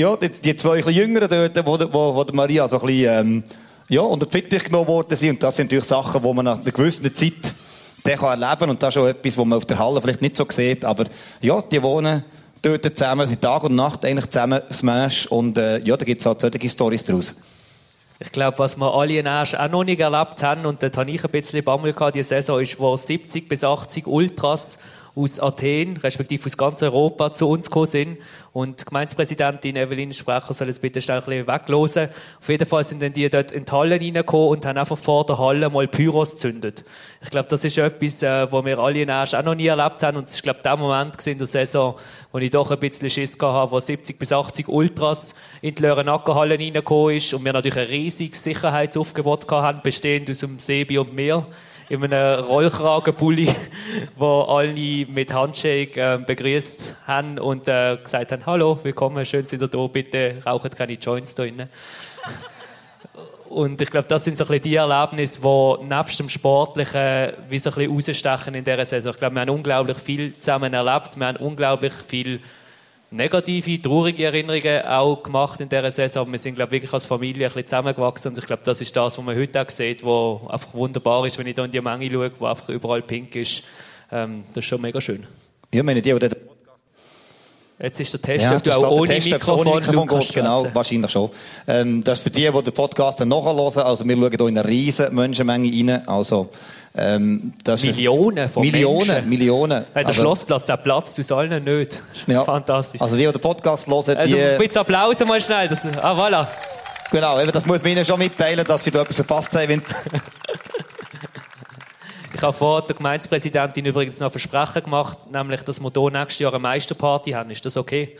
ja, 0.00 0.16
die, 0.16 0.28
die 0.28 0.56
zwei 0.56 0.84
ein 0.84 0.94
Jüngeren 0.94 1.28
dort, 1.28 1.66
wo, 1.66 1.78
wo, 1.92 2.14
wo 2.14 2.26
Maria 2.32 2.68
so 2.68 2.80
ein 2.80 2.86
bisschen, 2.86 3.18
ähm, 3.18 3.44
ja, 3.88 4.02
unter 4.02 4.26
die 4.26 4.32
Fittich 4.32 4.62
genommen 4.62 4.86
worden 4.86 5.16
sind. 5.16 5.30
Und 5.30 5.42
das 5.42 5.56
sind 5.56 5.66
natürlich 5.66 5.86
Sachen, 5.86 6.22
die 6.22 6.32
man 6.32 6.44
nach 6.44 6.60
einer 6.60 6.70
gewissen 6.70 7.12
Zeit 7.12 7.54
den 8.06 8.18
kann 8.18 8.40
erleben 8.40 8.70
Und 8.70 8.82
das 8.82 8.94
ist 8.94 9.02
auch 9.02 9.08
etwas, 9.08 9.36
was 9.36 9.44
man 9.44 9.58
auf 9.58 9.66
der 9.66 9.78
Halle 9.80 10.00
vielleicht 10.00 10.22
nicht 10.22 10.36
so 10.36 10.46
sieht. 10.48 10.84
Aber, 10.84 11.06
ja, 11.40 11.60
die 11.60 11.82
wohnen, 11.82 12.24
dort 12.62 12.98
zusammen, 12.98 13.26
sind 13.26 13.42
Tag 13.42 13.64
und 13.64 13.74
Nacht 13.74 14.04
eigentlich 14.04 14.30
zusammen 14.30 14.60
Smash 14.72 15.26
und 15.26 15.58
äh, 15.58 15.78
ja, 15.80 15.96
da 15.96 16.04
gibt 16.04 16.20
es 16.20 16.26
halt 16.26 16.40
solche 16.40 16.68
Stories 16.68 17.04
daraus. 17.04 17.34
Ich 18.18 18.30
glaube, 18.30 18.58
was 18.60 18.76
wir 18.76 18.94
alle 18.94 19.18
in 19.18 19.26
Asch 19.26 19.54
auch 19.54 19.68
noch 19.68 19.82
nicht 19.82 19.98
erlebt 19.98 20.42
haben, 20.44 20.64
und 20.64 20.80
dort 20.80 20.96
habe 20.96 21.10
ich 21.10 21.24
ein 21.24 21.30
bisschen 21.30 21.64
Bammel 21.64 21.92
gehabt, 21.92 22.14
die 22.14 22.22
Saison 22.22 22.60
ist, 22.60 22.78
wo 22.78 22.94
70 22.94 23.48
bis 23.48 23.64
80 23.64 24.06
Ultras 24.06 24.78
aus 25.14 25.38
Athen, 25.38 25.98
respektive 25.98 26.46
aus 26.46 26.56
ganz 26.56 26.82
Europa, 26.82 27.32
zu 27.32 27.48
uns 27.48 27.66
gekommen 27.66 27.86
sind. 27.86 28.18
Und 28.52 28.80
die 28.80 28.84
Gemeindepräsidentin 28.84 29.76
Evelyn 29.76 30.12
Sprecher 30.12 30.52
soll 30.52 30.68
jetzt 30.68 30.82
bitte 30.82 31.00
schnell 31.00 31.18
ein 31.18 31.24
bisschen 31.24 31.46
weglosen. 31.46 32.08
Auf 32.40 32.48
jeden 32.48 32.66
Fall 32.66 32.84
sind 32.84 33.02
dann 33.02 33.12
die 33.12 33.28
dort 33.28 33.50
in 33.50 33.64
die 33.64 33.72
Halle 33.72 34.00
reingekommen 34.00 34.48
und 34.48 34.66
haben 34.66 34.78
einfach 34.78 34.98
vor 34.98 35.24
der 35.24 35.38
Halle 35.38 35.70
mal 35.70 35.88
Pyros 35.88 36.32
gezündet. 36.32 36.84
Ich 37.22 37.30
glaube, 37.30 37.48
das 37.48 37.64
ist 37.64 37.78
etwas, 37.78 38.22
äh, 38.22 38.50
wo 38.50 38.64
wir 38.64 38.78
alle 38.78 39.02
in 39.02 39.10
Asch 39.10 39.34
auch 39.34 39.42
noch 39.42 39.54
nie 39.54 39.66
erlebt 39.66 40.02
haben. 40.02 40.18
Und 40.18 40.28
es 40.28 40.34
ist, 40.34 40.42
glaube 40.42 40.60
der 40.62 40.76
Moment 40.76 41.26
in 41.26 41.38
der 41.38 41.46
Saison, 41.46 41.94
wo 42.30 42.38
ich 42.38 42.50
doch 42.50 42.70
ein 42.70 42.78
bisschen 42.78 43.08
Schiss 43.08 43.38
hatte, 43.40 43.72
wo 43.72 43.80
70 43.80 44.18
bis 44.18 44.32
80 44.32 44.68
Ultras 44.68 45.34
in 45.60 45.74
die 45.74 45.82
Löhren-Nackenhalle 45.82 46.58
reingekommen 46.58 47.16
ist 47.16 47.32
und 47.32 47.44
wir 47.44 47.52
natürlich 47.52 47.78
ein 47.78 47.86
riesiges 47.86 48.44
Sicherheitsaufgebot 48.44 49.50
hatten, 49.50 49.80
bestehend 49.82 50.28
aus 50.30 50.40
dem 50.40 50.58
Sebi 50.58 50.98
und 50.98 51.14
mir 51.14 51.46
in 51.92 52.04
einem 52.04 52.44
Rollkragenpulli, 52.44 53.48
wo 54.16 54.42
alle 54.42 55.06
mit 55.06 55.32
Handshake 55.32 56.00
äh, 56.00 56.18
begrüßt 56.18 56.96
haben 57.06 57.38
und 57.38 57.68
äh, 57.68 57.98
gesagt 58.02 58.32
haben, 58.32 58.46
hallo, 58.46 58.78
willkommen, 58.82 59.24
schön 59.26 59.44
sind 59.44 59.60
ihr 59.60 59.68
da, 59.68 59.86
bitte 59.86 60.36
raucht 60.46 60.74
keine 60.76 60.94
Joints 60.94 61.34
da 61.34 61.42
drinnen. 61.42 61.68
Und 63.50 63.82
ich 63.82 63.90
glaube, 63.90 64.08
das 64.08 64.24
sind 64.24 64.38
so 64.38 64.44
ein 64.44 64.48
bisschen 64.48 64.62
die 64.62 64.76
Erlebnisse, 64.76 65.40
die 65.42 65.84
nebst 65.84 66.18
dem 66.18 66.30
Sportlichen 66.30 67.34
wie 67.50 67.58
so 67.58 67.68
ein 67.68 67.74
bisschen 67.74 67.92
rausstechen 67.92 68.54
in 68.54 68.64
dieser 68.64 68.86
Saison. 68.86 69.12
Ich 69.12 69.18
glaube, 69.18 69.34
wir 69.34 69.42
haben 69.42 69.50
unglaublich 69.50 69.98
viel 69.98 70.38
zusammen 70.38 70.72
erlebt, 70.72 71.18
wir 71.18 71.26
haben 71.26 71.36
unglaublich 71.36 71.92
viel 71.92 72.40
negative, 73.12 73.80
traurige 73.80 74.24
Erinnerungen 74.24 74.82
auch 74.86 75.22
gemacht 75.22 75.60
in 75.60 75.68
dieser 75.68 75.90
Saison. 75.90 76.30
Wir 76.32 76.38
sind, 76.38 76.54
glaube 76.54 76.68
ich, 76.70 76.82
wirklich 76.82 76.92
als 76.92 77.06
Familie 77.06 77.46
ein 77.46 77.52
bisschen 77.52 77.66
zusammengewachsen 77.66 78.32
und 78.32 78.38
ich 78.38 78.46
glaube, 78.46 78.62
das 78.64 78.80
ist 78.80 78.96
das, 78.96 79.18
was 79.18 79.24
man 79.24 79.36
heute 79.36 79.60
auch 79.60 79.70
sieht, 79.70 80.02
was 80.04 80.50
einfach 80.50 80.74
wunderbar 80.74 81.26
ist, 81.26 81.38
wenn 81.38 81.46
ich 81.46 81.54
da 81.54 81.64
in 81.64 81.70
die 81.70 81.80
Menge 81.80 82.10
schaue, 82.10 82.30
wo 82.38 82.46
einfach 82.46 82.68
überall 82.68 83.02
pink 83.02 83.36
ist. 83.36 83.62
Ähm, 84.10 84.44
das 84.48 84.64
ist 84.64 84.68
schon 84.68 84.80
mega 84.80 85.00
schön. 85.00 85.26
Ja, 85.72 85.82
meine, 85.82 86.02
die, 86.02 86.18
die 86.18 86.28
Jetzt 87.82 87.98
ist 87.98 88.12
der 88.12 88.22
Test, 88.22 88.44
ja, 88.44 88.56
ob 88.56 88.62
du 88.62 88.72
auch 88.72 88.90
ohne 88.92 89.12
Test, 89.12 89.26
Mikrofon, 89.26 89.66
ohne 89.66 89.80
Mikrofon 89.80 90.20
geht, 90.20 90.34
genau, 90.34 90.66
wahrscheinlich 90.72 91.10
schon. 91.10 91.30
Ähm, 91.66 92.04
das 92.04 92.18
ist 92.18 92.22
für 92.22 92.30
die, 92.30 92.48
die 92.48 92.62
den 92.62 92.72
Podcast 92.72 93.18
dann 93.18 93.26
nachhören, 93.26 93.58
also 93.58 94.06
wir 94.06 94.16
schauen 94.16 94.30
hier 94.30 94.48
in 94.48 94.58
eine 94.58 94.68
riesen 94.68 95.12
Menschenmenge 95.12 95.68
rein, 95.68 96.06
also 96.06 96.48
ähm, 96.96 97.52
Millionen 97.66 98.48
von 98.48 98.62
Millionen, 98.62 99.08
Menschen. 99.08 99.28
Millionen. 99.28 99.84
Hey, 99.94 100.04
der 100.04 100.06
also, 100.06 100.22
Schlossplatz, 100.22 100.66
der 100.66 100.76
Platz 100.76 101.14
zu 101.14 101.34
allen 101.34 101.64
nicht. 101.64 102.00
Ja. 102.28 102.44
Fantastisch. 102.44 103.00
Also 103.00 103.16
die, 103.16 103.26
die 103.26 103.32
den 103.32 103.40
Podcast 103.40 103.88
hören, 103.88 104.04
die... 104.06 104.16
Also 104.16 104.36
ein 104.36 104.58
bisschen 104.58 104.80
Applaus 104.80 105.18
mal 105.20 105.40
schnell. 105.40 105.66
Das, 105.66 105.84
ah, 105.84 106.14
voilà. 106.14 106.46
Genau, 107.10 107.40
eben, 107.40 107.50
das 107.50 107.66
muss 107.66 107.82
man 107.82 107.92
ihnen 107.92 108.04
schon 108.04 108.18
mitteilen, 108.18 108.64
dass 108.64 108.84
sie 108.84 108.92
da 108.92 109.02
etwas 109.02 109.16
verpasst 109.16 109.54
haben. 109.56 109.82
Ich 112.42 112.44
habe 112.44 112.58
vor 112.58 112.82
der 112.82 112.96
Gemeindepräsidentin 112.96 113.86
übrigens 113.86 114.18
noch 114.18 114.32
Versprechen 114.32 114.82
gemacht, 114.82 115.16
nämlich, 115.32 115.62
dass 115.62 115.80
wir 115.80 115.92
hier 115.94 116.10
nächstes 116.10 116.40
Jahr 116.40 116.52
eine 116.52 116.58
Meisterparty 116.58 117.30
haben. 117.30 117.50
Ist 117.50 117.64
das 117.64 117.76
okay? 117.76 118.16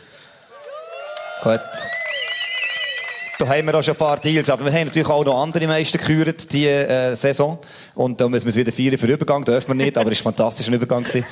Gut. 1.43 1.59
Da 3.37 3.45
haben 3.45 3.67
wir 3.67 3.75
auch 3.75 3.83
schon 3.83 3.95
ein 3.95 3.97
paar 3.97 4.17
Deals, 4.17 4.49
aber 4.49 4.63
wir 4.63 4.71
haben 4.71 4.87
natürlich 4.87 5.09
auch 5.09 5.25
noch 5.25 5.41
andere 5.43 5.67
Meister 5.67 5.97
gekürt, 5.97 6.53
diese 6.53 6.87
äh, 6.87 7.15
Saison. 7.17 7.59
Und 7.95 8.21
da 8.21 8.29
müssen 8.29 8.45
wir 8.45 8.51
es 8.51 8.55
wieder 8.55 8.71
feiern 8.71 8.97
für 8.97 9.07
den 9.07 9.15
Übergang, 9.15 9.43
dürfen 9.43 9.67
wir 9.67 9.75
nicht, 9.75 9.97
aber 9.97 10.09
es 10.13 10.23
war 10.23 10.31
ein 10.31 10.35
fantastischer 10.37 10.71
Übergang. 10.71 11.03
Gewesen. 11.03 11.25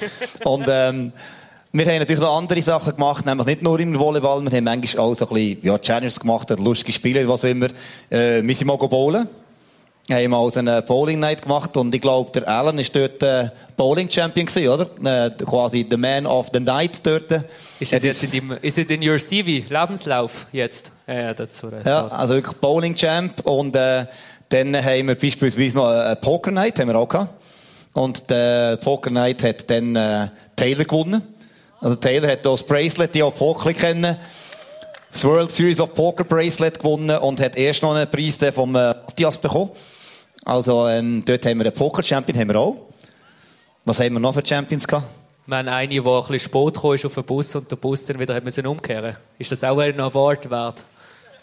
Und, 0.44 0.66
ähm, 0.68 1.14
wir 1.72 1.86
haben 1.86 2.00
natürlich 2.00 2.22
noch 2.22 2.38
andere 2.38 2.62
Sachen 2.62 2.92
gemacht, 2.98 3.26
nämlich 3.26 3.48
nicht 3.48 3.62
nur 3.62 3.80
im 3.80 3.98
Volleyball, 3.98 4.44
wir 4.44 4.52
haben 4.52 4.66
manchmal 4.66 5.06
auch 5.06 5.14
so 5.14 5.30
ein 5.30 5.34
bisschen, 5.34 5.60
ja, 5.62 5.78
Challenges 5.78 6.20
gemacht, 6.20 6.50
lustige 6.60 6.92
Spiele, 6.92 7.26
was 7.30 7.46
immer. 7.46 7.68
Äh, 8.10 8.44
wir 8.44 8.56
sind 8.56 8.68
mal 8.68 8.76
bowlen. 8.76 9.30
Haben 10.10 10.32
mal 10.32 10.52
so 10.52 10.60
eine 10.60 10.82
Bowling 10.82 11.20
Night 11.20 11.44
gemacht 11.44 11.78
und 11.78 11.94
ich 11.94 12.02
glaube, 12.02 12.32
der 12.32 12.48
Alan 12.48 12.78
ist 12.80 12.96
dort 12.96 13.22
äh, 13.24 13.50
Bowling 13.78 14.10
Champion 14.10 14.46
gewesen, 14.46 14.68
oder? 14.68 15.26
Äh, 15.26 15.32
quasi 15.46 15.86
the 15.90 15.96
Man 15.96 16.26
of 16.26 16.50
the 16.52 16.60
Night 16.60 17.06
dort. 17.06 17.32
Ist 17.80 17.94
es 17.94 18.04
jetzt 18.04 18.34
in, 18.34 18.52
ist 18.62 18.78
it 18.78 18.92
in 18.92 19.08
your 19.08 19.18
CV, 19.18 19.64
Lebenslauf 19.70 20.48
jetzt? 20.52 20.92
Ja, 21.08 21.34
so 21.46 21.70
ja 21.86 22.08
also 22.08 22.34
wirklich 22.34 22.58
Bowling 22.58 22.96
Champ 22.96 23.42
und 23.46 23.76
äh, 23.76 24.06
dann 24.50 24.76
haben 24.76 25.08
wir 25.08 25.16
beispielsweise 25.16 25.78
noch 25.78 25.88
eine 25.88 26.16
Poker 26.18 26.52
Night, 26.52 26.80
haben 26.80 26.90
wir 26.90 26.98
auch 26.98 27.08
gehabt. 27.08 27.34
Und 27.94 28.30
der 28.30 28.78
Poker 28.78 29.10
Night 29.10 29.44
hat 29.44 29.70
dann 29.70 29.96
äh, 29.96 30.28
Taylor 30.56 30.86
gewonnen. 30.86 31.22
Also 31.80 31.96
Taylor 31.96 32.32
hat 32.32 32.46
das 32.46 32.64
Bracelet, 32.64 33.16
die 33.16 33.24
auch 33.24 33.34
Vogel 33.34 33.74
kennen, 33.74 34.18
das 35.12 35.26
World 35.26 35.52
Series 35.52 35.80
of 35.80 35.94
Poker 35.94 36.24
Bracelet 36.24 36.80
gewonnen 36.80 37.18
und 37.18 37.40
hat 37.40 37.56
erst 37.56 37.82
noch 37.84 37.94
einen 37.94 38.10
Preis 38.10 38.38
vom 38.54 38.76
äh, 38.76 38.90
Matthias 38.90 39.38
bekommen. 39.38 39.72
Also, 40.44 40.88
ähm, 40.88 41.24
dort 41.26 41.46
haben 41.46 41.60
wir 41.60 41.66
einen 41.66 41.74
Poker-Champion, 41.74 42.40
haben 42.40 42.48
wir 42.50 42.60
auch. 42.60 42.78
Was 43.86 44.00
haben 44.00 44.14
wir 44.14 44.20
noch 44.20 44.34
für 44.34 44.46
Champions 44.46 44.88
gehabt? 44.88 45.06
Wir 45.46 45.58
haben 45.58 45.68
einen, 45.68 45.92
der 45.92 46.06
ein 46.06 46.22
bisschen 46.28 46.40
spät 46.40 46.74
kam 46.76 46.92
auf 46.92 47.14
den 47.14 47.24
Bus 47.24 47.56
und 47.56 47.70
der 47.70 47.76
Bus 47.76 48.06
dann 48.06 48.20
wieder 48.20 48.36
hat 48.36 48.66
umkehren 48.66 49.18
Ist 49.38 49.52
das 49.52 49.64
auch 49.64 49.80
ein 49.80 50.00
Award 50.00 50.50
wert? 50.50 50.84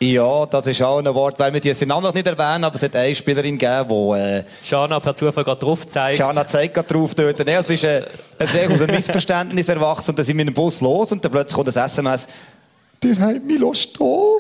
Ja, 0.01 0.47
das 0.47 0.69
ist 0.69 0.81
auch 0.81 0.99
ein 0.99 1.13
Wort, 1.13 1.41
weil 1.41 1.53
wir 1.53 1.61
die 1.61 1.75
sind 1.75 1.89
noch 1.89 2.15
nicht 2.15 2.27
erwähnen, 2.27 2.63
aber 2.63 2.77
es 2.77 2.83
hat 2.85 2.95
eine 2.95 3.13
Spielerin 3.13 3.59
gegeben, 3.59 3.89
die, 3.89 4.19
äh, 4.19 4.45
Shana 4.63 5.01
per 5.01 5.17
Zufall 5.17 5.43
gerade 5.43 5.59
drauf 5.59 5.85
zeigt. 5.89 6.21
Jana 6.21 6.47
zeigt 6.47 6.75
gerade 6.75 6.87
drauf 6.87 7.17
dort. 7.17 7.45
Nee, 7.45 7.55
es 7.55 7.69
ist, 7.69 7.83
äh, 7.83 8.05
es 8.39 8.55
ist 8.55 8.71
aus 8.71 8.81
einem 8.81 8.95
Missverständnis 8.95 9.69
erwachsen 9.69 10.11
und 10.11 10.19
dann 10.21 10.25
sind 10.25 10.37
wir 10.37 10.43
in 10.43 10.49
einem 10.49 10.55
Bus 10.55 10.81
los 10.81 11.11
und 11.11 11.25
dann 11.25 11.33
plötzlich 11.33 11.57
kommt 11.57 11.77
ein 11.77 11.85
SMS, 11.85 12.29
«Der 13.03 13.19
hat 13.19 13.45
mich 13.45 13.79
stehen.» 13.79 14.39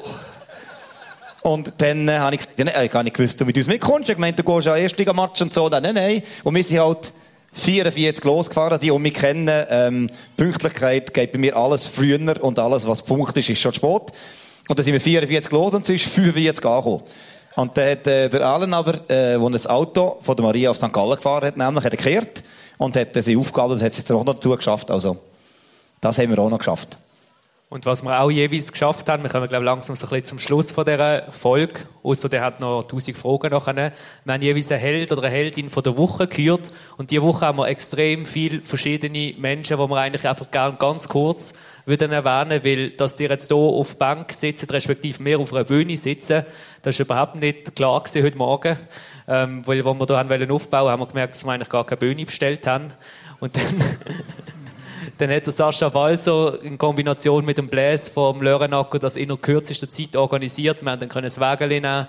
Und 1.42 1.72
dann 1.78 2.08
äh, 2.08 2.18
habe 2.18 2.34
ich 2.34 2.40
gesagt, 2.40 2.58
ja, 2.58 2.64
nein, 2.64 2.86
ich 2.86 2.92
habe 2.92 3.04
nicht 3.04 3.16
gewusst, 3.16 3.40
du 3.40 3.44
mit 3.44 3.56
uns 3.56 3.66
mitkommst. 3.66 4.08
Ich 4.08 4.16
gemeint, 4.16 4.38
du 4.38 4.42
gehst 4.42 4.66
ja 4.66 4.76
Erstligamatch 4.76 5.40
und 5.40 5.54
so. 5.54 5.68
Dann, 5.68 5.82
nein, 5.82 5.94
nein. 5.94 6.22
Und 6.42 6.54
wir 6.54 6.64
sind 6.64 6.80
halt 6.80 7.12
44 7.54 8.24
losgefahren, 8.24 8.78
die 8.80 8.90
um 8.90 9.00
mich 9.00 9.14
kennen. 9.14 9.66
Ähm, 9.70 10.10
Pünktlichkeit 10.36 11.14
geht 11.14 11.32
bei 11.32 11.38
mir 11.38 11.56
alles 11.56 11.86
früher 11.86 12.42
und 12.42 12.58
alles, 12.58 12.86
was 12.86 13.02
Punkt 13.02 13.36
ist, 13.36 13.48
ist 13.48 13.60
schon 13.60 13.72
spät. 13.72 14.12
Und 14.68 14.78
dann 14.78 14.84
sind 14.84 14.92
wir 14.92 15.00
44 15.00 15.52
los 15.52 15.74
und 15.74 15.82
es 15.82 15.88
ist 15.88 16.04
45 16.06 16.64
angekommen. 16.64 17.02
Und 17.56 17.76
dann 17.76 17.90
hat 17.90 18.06
äh, 18.06 18.28
der 18.28 18.42
Allen 18.42 18.74
aber, 18.74 19.10
äh, 19.10 19.40
wo 19.40 19.48
ein 19.48 19.66
Auto 19.66 20.18
von 20.20 20.36
der 20.36 20.44
Maria 20.44 20.70
auf 20.70 20.76
St. 20.76 20.92
Gallen 20.92 21.16
gefahren 21.16 21.46
hat, 21.46 21.56
nämlich, 21.56 21.84
hat 21.84 21.92
er 21.92 21.96
gekehrt 21.96 22.42
und 22.76 22.96
hat 22.96 23.16
äh, 23.16 23.22
sie 23.22 23.36
aufgehalten 23.36 23.74
und 23.74 23.82
hat 23.82 23.92
es 23.92 24.10
auch 24.10 24.24
noch 24.24 24.34
dazu 24.34 24.50
geschafft. 24.54 24.90
Also, 24.90 25.16
das 26.00 26.18
haben 26.18 26.30
wir 26.30 26.38
auch 26.38 26.50
noch 26.50 26.58
geschafft. 26.58 26.98
Und 27.70 27.84
was 27.84 28.02
wir 28.02 28.18
auch 28.18 28.30
jeweils 28.30 28.72
geschafft 28.72 29.10
haben, 29.10 29.22
wir 29.22 29.28
kommen, 29.28 29.46
glaube 29.46 29.62
ich, 29.62 29.66
langsam 29.66 29.94
so 29.94 30.06
ein 30.06 30.08
bisschen 30.08 30.24
zum 30.24 30.38
Schluss 30.38 30.72
von 30.72 30.86
dieser 30.86 31.30
Folge, 31.30 31.80
außer 32.02 32.30
der 32.30 32.40
hat 32.40 32.60
noch 32.60 32.82
tausend 32.84 33.18
Fragen 33.18 33.50
nachher. 33.50 33.92
Wir 34.24 34.32
haben 34.32 34.40
jeweils 34.40 34.72
einen 34.72 34.80
Held 34.80 35.12
oder 35.12 35.24
eine 35.24 35.34
Heldin 35.34 35.68
von 35.68 35.82
der 35.82 35.94
Woche 35.98 36.26
gehört. 36.28 36.70
Und 36.96 37.10
diese 37.10 37.20
Woche 37.20 37.44
haben 37.44 37.58
wir 37.58 37.68
extrem 37.68 38.24
viele 38.24 38.62
verschiedene 38.62 39.34
Menschen, 39.36 39.76
die 39.76 39.86
wir 39.86 39.96
eigentlich 39.96 40.26
einfach 40.26 40.50
gerne 40.50 40.78
ganz 40.78 41.08
kurz 41.08 41.52
würden 41.84 42.10
erwähnen, 42.10 42.64
weil, 42.64 42.90
dass 42.92 43.16
die 43.16 43.24
jetzt 43.24 43.48
hier 43.48 43.56
auf 43.56 43.90
der 43.90 43.98
Bank 43.98 44.32
sitzen, 44.32 44.70
respektive 44.70 45.22
mehr 45.22 45.38
auf 45.38 45.52
einer 45.52 45.64
Bühne 45.64 45.98
sitzen, 45.98 46.44
das 46.80 46.94
ist 46.94 47.00
überhaupt 47.00 47.36
nicht 47.36 47.76
klar 47.76 48.00
gewesen 48.00 48.24
heute 48.24 48.38
Morgen. 48.38 48.78
Ähm, 49.26 49.66
weil, 49.66 49.86
als 49.86 50.30
wir 50.30 50.36
hier 50.38 50.50
aufbauen, 50.50 50.90
haben 50.90 51.00
wir 51.00 51.06
gemerkt, 51.06 51.34
dass 51.34 51.44
wir 51.44 51.52
eigentlich 51.52 51.68
gar 51.68 51.84
keine 51.84 51.98
Bühne 51.98 52.24
bestellt 52.24 52.66
haben. 52.66 52.94
Und 53.40 53.56
dann, 53.56 53.64
Dann 55.18 55.30
hat 55.30 55.46
der 55.46 55.52
Sascha 55.52 55.92
Walser 55.92 56.62
in 56.62 56.78
Kombination 56.78 57.44
mit 57.44 57.58
dem 57.58 57.68
Bläs 57.68 58.08
vom 58.08 58.40
Lörenacker 58.40 59.00
das 59.00 59.16
in 59.16 59.28
der 59.28 59.36
kürzesten 59.36 59.90
Zeit 59.90 60.14
organisiert. 60.14 60.82
Wir 60.82 60.92
haben 60.92 61.00
dann 61.00 61.22
das 61.22 61.40
Wägeli 61.40 61.80
nehmen 61.80 62.06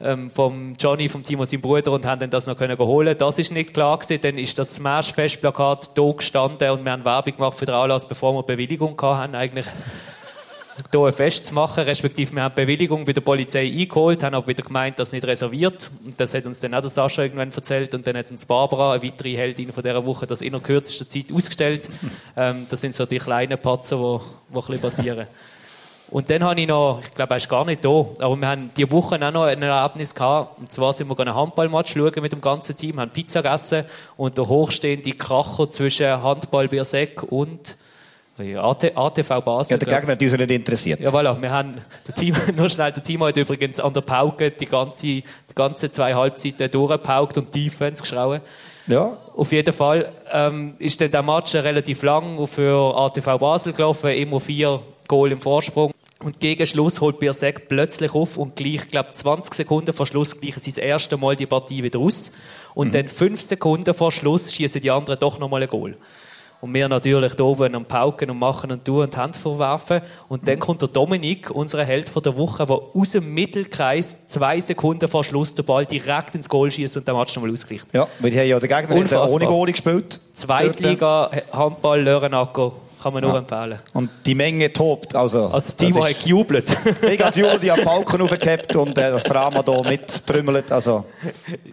ähm, 0.00 0.30
vom 0.30 0.74
Johnny, 0.78 1.08
vom 1.08 1.24
Timo, 1.24 1.44
seinem 1.44 1.60
Bruder, 1.60 1.90
und 1.92 2.06
haben 2.06 2.20
dann 2.20 2.30
das 2.30 2.46
noch 2.46 2.56
können 2.56 2.78
holen. 2.78 3.16
Das 3.18 3.38
ist 3.38 3.52
nicht 3.52 3.74
klar 3.74 3.98
gewesen. 3.98 4.20
Dann 4.22 4.38
ist 4.38 4.58
das 4.58 4.76
Smash-Festplakat 4.76 5.98
da 5.98 6.12
gestanden 6.12 6.70
und 6.70 6.84
wir 6.84 6.92
haben 6.92 7.04
Werbung 7.04 7.36
gemacht 7.36 7.58
für 7.58 7.66
den 7.66 7.74
Anlass, 7.74 8.06
bevor 8.06 8.32
wir 8.34 8.44
Bewilligung 8.44 9.00
hatten, 9.02 9.34
eigentlich 9.34 9.66
hier 10.90 11.00
ein 11.00 11.12
Fest 11.12 11.46
zu 11.46 11.54
machen, 11.54 11.84
respektive 11.84 12.34
wir 12.34 12.42
haben 12.42 12.54
die 12.56 12.62
Bewilligung 12.62 13.04
bei 13.04 13.12
der 13.12 13.20
Polizei 13.20 13.66
eingeholt, 13.66 14.22
haben 14.22 14.34
aber 14.34 14.46
wieder 14.46 14.62
gemeint, 14.62 14.98
das 14.98 15.12
nicht 15.12 15.26
reserviert. 15.26 15.90
Und 16.04 16.18
das 16.18 16.34
hat 16.34 16.46
uns 16.46 16.60
dann 16.60 16.74
auch 16.74 16.80
der 16.80 16.90
Sascha 16.90 17.22
irgendwann 17.22 17.52
erzählt 17.52 17.94
und 17.94 18.06
dann 18.06 18.16
hat 18.16 18.30
uns 18.30 18.46
Barbara, 18.46 18.94
eine 18.94 19.02
weitere 19.02 19.36
Heldin 19.36 19.72
von 19.72 19.82
dieser 19.82 20.04
Woche, 20.04 20.26
das 20.26 20.42
in 20.42 20.52
der 20.52 20.60
kürzesten 20.60 21.08
Zeit 21.08 21.32
ausgestellt. 21.32 21.88
Ähm, 22.34 22.66
das 22.70 22.80
sind 22.80 22.94
so 22.94 23.04
die 23.04 23.18
kleinen 23.18 23.58
Patzer, 23.58 23.96
die, 23.96 24.54
die 24.54 24.56
ein 24.56 24.62
bisschen 24.62 24.80
passieren. 24.80 25.26
Und 26.12 26.28
dann 26.28 26.44
habe 26.44 26.60
ich 26.60 26.66
noch, 26.66 27.00
ich 27.02 27.14
glaube, 27.14 27.32
er 27.32 27.36
ist 27.38 27.48
gar 27.48 27.64
nicht 27.64 27.84
da, 27.84 27.88
aber 27.88 28.36
wir 28.36 28.48
haben 28.48 28.70
diese 28.76 28.90
Woche 28.90 29.16
auch 29.16 29.32
noch 29.32 29.44
ein 29.44 29.62
Erlebnis 29.62 30.14
gehabt. 30.14 30.58
Und 30.58 30.70
zwar 30.70 30.92
sind 30.92 31.08
wir 31.08 31.18
einen 31.18 31.34
Handballmatch 31.34 31.94
schauen 31.94 32.12
mit 32.20 32.32
dem 32.32 32.40
ganzen 32.40 32.76
Team, 32.76 33.00
haben 33.00 33.10
Pizza 33.10 33.42
gegessen 33.42 33.84
und 34.18 34.36
der 34.36 34.46
hochstehende 34.46 35.12
Kracher 35.12 35.70
zwischen 35.70 36.22
Handball 36.22 36.68
Biersek 36.68 37.22
und 37.22 37.76
AT, 38.38 38.96
ATV 38.96 39.40
Basel. 39.44 39.72
Ja, 39.72 39.76
der 39.76 39.88
Gegner 39.88 40.12
hat 40.12 40.22
uns 40.22 40.32
nicht 40.32 40.50
interessiert. 40.50 41.00
Ja, 41.00 41.10
voilà. 41.10 41.40
Wir 41.40 41.50
haben, 41.50 41.74
der 42.06 42.14
Team, 42.14 42.34
nur 42.56 42.68
schnell, 42.68 42.90
der 42.92 43.02
Team 43.02 43.22
hat 43.22 43.36
übrigens 43.36 43.78
an 43.78 43.92
der 43.92 44.00
Pauke 44.00 44.50
die 44.50 44.66
ganze, 44.66 45.06
die 45.06 45.24
ganze 45.54 45.90
zwei 45.90 46.14
Halbzeiten 46.14 46.70
durchgepaukt 46.70 47.36
und 47.36 47.54
Defense 47.54 48.02
geschrauen. 48.02 48.40
Ja. 48.86 49.16
Auf 49.36 49.52
jeden 49.52 49.72
Fall 49.72 50.10
ähm, 50.32 50.74
ist 50.78 51.00
dann 51.00 51.10
der 51.10 51.22
Match 51.22 51.54
relativ 51.54 52.02
lang 52.02 52.46
für 52.46 52.96
ATV 52.96 53.38
Basel 53.38 53.72
gelaufen, 53.72 54.10
immer 54.10 54.40
vier 54.40 54.80
Goal 55.08 55.32
im 55.32 55.40
Vorsprung. 55.40 55.92
Und 56.22 56.38
gegen 56.40 56.66
Schluss 56.66 57.00
holt 57.00 57.18
Birsek 57.18 57.68
plötzlich 57.68 58.14
auf 58.14 58.38
und 58.38 58.54
gleich, 58.54 58.88
glaube 58.88 59.12
20 59.12 59.54
Sekunden 59.54 59.92
vor 59.92 60.06
Schluss 60.06 60.40
gleichen 60.40 60.60
sie 60.60 60.70
das 60.70 60.78
erste 60.78 61.16
Mal 61.16 61.36
die 61.36 61.46
Partie 61.46 61.82
wieder 61.82 61.98
aus. 61.98 62.32
Und 62.74 62.88
mhm. 62.88 62.92
dann 62.92 63.08
fünf 63.08 63.40
Sekunden 63.40 63.92
vor 63.92 64.12
Schluss 64.12 64.52
schießen 64.52 64.80
die 64.80 64.90
anderen 64.90 65.18
doch 65.18 65.38
nochmal 65.38 65.62
ein 65.62 65.68
Goal. 65.68 65.96
Und 66.62 66.72
wir 66.74 66.88
natürlich 66.88 67.34
da 67.34 67.42
oben 67.42 67.74
am 67.74 67.84
Pauken 67.84 68.30
und 68.30 68.38
machen 68.38 68.70
und 68.70 68.84
tun 68.84 69.02
und 69.02 69.16
Hand 69.16 69.34
verwerfen. 69.34 70.00
Und 70.28 70.46
dann 70.46 70.60
kommt 70.60 70.80
der 70.80 70.88
Dominik, 70.88 71.50
unser 71.50 71.84
Held 71.84 72.08
von 72.08 72.22
der 72.22 72.36
Woche, 72.36 72.64
der 72.64 72.78
aus 72.94 73.10
dem 73.10 73.34
Mittelkreis 73.34 74.28
zwei 74.28 74.60
Sekunden 74.60 75.08
vor 75.08 75.24
Schluss 75.24 75.56
den 75.56 75.64
Ball 75.64 75.84
direkt 75.84 76.36
ins 76.36 76.48
Goal 76.48 76.70
schießt 76.70 76.98
und 76.98 77.08
den 77.08 77.16
Match 77.16 77.34
nochmal 77.34 77.52
ausgleicht. 77.52 77.88
Ja, 77.92 78.06
weil 78.20 78.30
die 78.30 78.38
haben 78.38 78.46
ja 78.46 78.60
der 78.60 78.68
Gegner 78.68 79.28
ohne 79.28 79.46
Goal 79.46 79.72
gespielt. 79.72 80.20
Zweitliga 80.34 81.32
Handball 81.52 82.00
Lörenacker 82.00 82.72
kann 83.02 83.12
man 83.12 83.22
nur 83.22 83.32
ja. 83.32 83.38
empfehlen. 83.38 83.78
Und 83.92 84.10
die 84.24 84.34
Menge 84.34 84.72
tobt. 84.72 85.14
Also, 85.14 85.46
also 85.46 85.72
Timo 85.74 86.04
hat 86.04 86.22
gejubelt. 86.22 86.70
ich 87.10 87.20
habe 87.20 87.32
gejubelt, 87.32 87.64
ich 87.64 87.70
habe 87.70 87.82
Balken 87.82 88.22
aufgehabt 88.22 88.76
und 88.76 88.96
äh, 88.96 89.10
das 89.10 89.24
Drama 89.24 89.62
hier 89.64 89.82
mittrümmelt. 89.82 90.70
Also, 90.70 91.04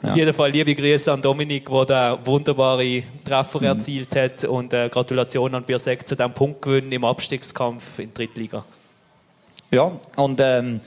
ja. 0.02 0.10
Auf 0.10 0.16
jeden 0.16 0.34
Fall 0.34 0.52
liebe 0.52 0.74
Grüße 0.74 1.12
an 1.12 1.22
Dominik, 1.22 1.70
der 1.70 1.86
da 1.86 2.20
wunderbare 2.26 3.04
Treffer 3.24 3.60
mhm. 3.60 3.66
erzielt 3.66 4.16
hat 4.16 4.44
und 4.46 4.74
äh, 4.74 4.90
Gratulation 4.90 5.54
an 5.56 5.64
Biersek 5.64 6.08
zu 6.08 6.16
diesem 6.16 6.34
Punktgewinn 6.34 6.92
im 6.92 7.06
Abstiegskampf 7.06 8.00
in 8.00 8.10
die 8.10 8.14
Drittliga. 8.14 8.66
Ja, 9.72 9.92
und 10.16 10.40
ähm, 10.42 10.82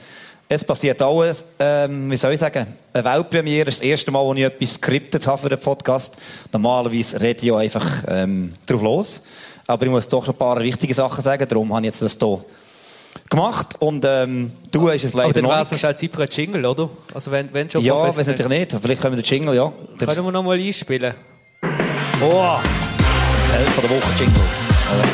es 0.49 0.63
passiert 0.63 1.01
auch, 1.01 1.25
ähm, 1.57 2.11
wie 2.11 2.17
soll 2.17 2.33
ich 2.33 2.39
sagen, 2.39 2.75
eine 2.93 3.03
Weltpremiere 3.03 3.69
ist 3.69 3.79
das 3.79 3.87
erste 3.87 4.11
Mal, 4.11 4.23
wo 4.23 4.33
ich 4.33 4.43
etwas 4.43 4.75
skriptet 4.75 5.25
habe 5.25 5.41
für 5.41 5.49
den 5.49 5.59
Podcast. 5.59 6.17
Normalerweise 6.51 7.19
rede 7.19 7.45
ich 7.45 7.53
einfach 7.53 8.03
ähm, 8.07 8.53
drauf 8.67 8.81
los. 8.81 9.21
Aber 9.65 9.85
ich 9.85 9.91
muss 9.91 10.09
doch 10.09 10.27
noch 10.27 10.33
ein 10.33 10.33
paar 10.33 10.59
wichtige 10.61 10.93
Sachen 10.93 11.23
sagen, 11.23 11.47
darum 11.47 11.73
habe 11.73 11.85
ich 11.85 11.93
jetzt 11.93 12.01
das 12.01 12.17
hier 12.19 12.39
gemacht 13.29 13.75
und 13.79 14.03
ähm, 14.05 14.51
du 14.71 14.89
hast 14.89 15.03
es 15.03 15.13
leider 15.13 15.29
Aber 15.29 15.41
dann 15.41 15.49
wäre 15.49 15.61
es 15.61 15.71
wahrscheinlich 15.71 16.01
Zeit 16.01 16.11
für 16.11 16.21
einen 16.21 16.29
Jingle, 16.31 16.65
oder? 16.65 16.89
Also 17.13 17.31
wenn, 17.31 17.53
wenn 17.53 17.69
schon 17.69 17.81
Ja, 17.81 17.95
weiß 17.95 18.27
natürlich 18.27 18.47
nicht. 18.47 18.77
Vielleicht 18.81 19.01
können 19.01 19.15
wir 19.15 19.23
den 19.23 19.29
Jingle, 19.29 19.55
ja. 19.55 19.71
Können 19.97 20.25
wir 20.25 20.31
noch 20.31 20.43
mal 20.43 20.59
einspielen. 20.59 21.13
Oh! 22.21 22.57
Held 23.51 23.69
von 23.69 23.83
der 23.83 23.89
Woche 23.91 24.09
Jingle. 24.19 24.41
Also. 24.91 25.09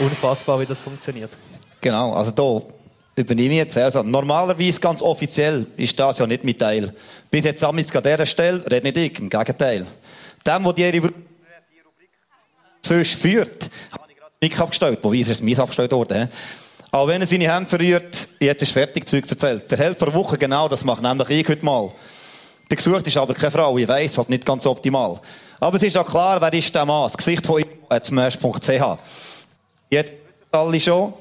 Unfassbar, 0.00 0.60
wie 0.60 0.66
das 0.66 0.80
funktioniert. 0.80 1.36
Genau, 1.80 2.12
also 2.12 2.32
hier 2.32 2.62
übernehme 3.16 3.54
ich 3.54 3.58
jetzt. 3.58 3.76
Also, 3.78 4.02
normalerweise 4.02 4.78
ganz 4.80 5.02
offiziell 5.02 5.66
ist 5.76 5.98
das 5.98 6.18
ja 6.18 6.26
nicht 6.26 6.44
mein 6.44 6.58
Teil. 6.58 6.92
Bis 7.30 7.44
jetzt 7.44 7.64
an 7.64 7.76
dieser 7.76 8.26
Stelle 8.26 8.62
redet 8.70 8.84
nicht 8.84 8.96
ich, 8.96 9.18
im 9.18 9.30
Gegenteil. 9.30 9.86
Dem, 10.46 10.74
der 10.74 10.92
die 10.92 10.98
Rubrik 10.98 11.14
sonst 12.82 13.14
führt, 13.14 13.70
habe 13.90 14.04
ich 14.08 14.16
gerade 14.16 14.32
das 14.40 14.48
Mic 14.48 14.60
abgestellt. 14.60 14.98
Wobei 15.02 15.16
ist 15.16 15.30
es 15.30 15.42
mir 15.42 15.58
abgestellt 15.58 15.92
worden. 15.92 16.28
Aber 16.92 17.08
wenn 17.08 17.20
er 17.20 17.26
seine 17.26 17.52
Hände 17.52 17.68
verrührt, 17.68 18.28
jetzt 18.38 18.62
ist 18.62 18.72
fertig 18.72 19.08
Zeug 19.08 19.28
erzählt. 19.28 19.70
Der 19.70 19.78
hält 19.78 19.98
vor 19.98 20.08
einer 20.08 20.16
Woche 20.16 20.38
genau 20.38 20.68
das 20.68 20.84
macht, 20.84 21.02
nämlich 21.02 21.28
ich 21.30 21.48
heute 21.48 21.64
mal. 21.64 21.92
Der 22.70 22.76
gesucht 22.76 23.06
ist 23.06 23.16
aber 23.16 23.34
keine 23.34 23.50
Frau, 23.50 23.76
ich 23.78 23.86
weiss, 23.86 24.18
halt 24.18 24.28
nicht 24.28 24.44
ganz 24.44 24.66
optimal. 24.66 25.20
Aber 25.60 25.76
es 25.76 25.82
ist 25.82 25.96
auch 25.96 26.06
klar, 26.06 26.40
wer 26.40 26.52
ist 26.52 26.74
der 26.74 26.84
Mann? 26.84 27.04
Das 27.04 27.16
Gesicht 27.16 27.46
von 27.46 27.60
ihm, 27.60 27.68
smash.ch. 28.02 28.98
Jetzt 29.90 30.12
wissen 30.12 30.52
alle 30.52 30.80
schon, 30.80 31.14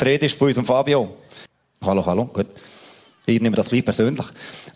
die 0.00 0.04
Rede 0.04 0.26
ist 0.26 0.38
von 0.38 0.48
unserem 0.48 0.66
Fabio. 0.66 1.16
Hallo, 1.84 2.06
hallo, 2.06 2.26
gut. 2.26 2.46
Ich 3.26 3.40
nehme 3.40 3.56
das 3.56 3.72
lieb 3.72 3.84
persönlich. 3.84 4.24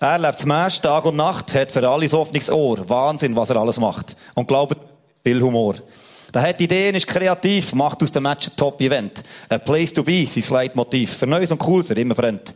Er 0.01 0.19
lebt 0.19 0.45
Mensch 0.45 0.81
Tag 0.81 1.05
und 1.05 1.15
Nacht, 1.15 1.55
hat 1.55 1.71
für 1.71 1.89
alles 1.89 2.13
offenes 2.13 2.51
Ohr. 2.51 2.89
Wahnsinn, 2.89 3.37
was 3.37 3.51
er 3.51 3.57
alles 3.57 3.79
macht. 3.79 4.17
Und 4.35 4.49
glaubt, 4.49 4.77
viel 5.23 5.41
Humor. 5.41 5.77
Der 6.35 6.43
hat 6.43 6.61
Ideen, 6.61 6.97
ist 6.97 7.07
kreativ, 7.07 7.75
macht 7.75 8.03
aus 8.03 8.11
dem 8.11 8.25
Match 8.25 8.49
ein 8.49 8.57
Top-Event. 8.57 9.23
A 9.49 9.59
place 9.59 9.93
to 9.93 10.03
be, 10.03 10.27
sein 10.27 10.43
Leitmotiv. 10.51 11.19
Für 11.19 11.29
Neues 11.29 11.53
und 11.53 11.59
Cooles, 11.59 11.91
er 11.91 11.97
immer 11.99 12.17
brennt. 12.17 12.53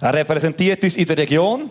Er 0.00 0.14
repräsentiert 0.14 0.82
uns 0.82 0.96
in 0.96 1.06
der 1.06 1.18
Region, 1.18 1.68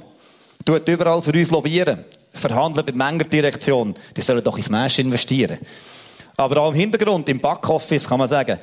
tut 0.63 0.87
überall 0.87 1.23
für 1.23 1.31
uns 1.31 1.49
lobbyieren, 1.49 2.05
verhandelt 2.31 2.85
mit 2.85 2.95
Menger 2.95 3.25
Direktion. 3.25 3.95
Die 4.15 4.21
sollen 4.21 4.43
doch 4.43 4.57
ins 4.57 4.69
Match 4.69 4.99
investieren. 4.99 5.57
Aber 6.37 6.61
auch 6.61 6.69
im 6.69 6.75
Hintergrund, 6.75 7.27
im 7.27 7.39
Backoffice, 7.39 8.07
kann 8.07 8.19
man 8.19 8.29
sagen, 8.29 8.59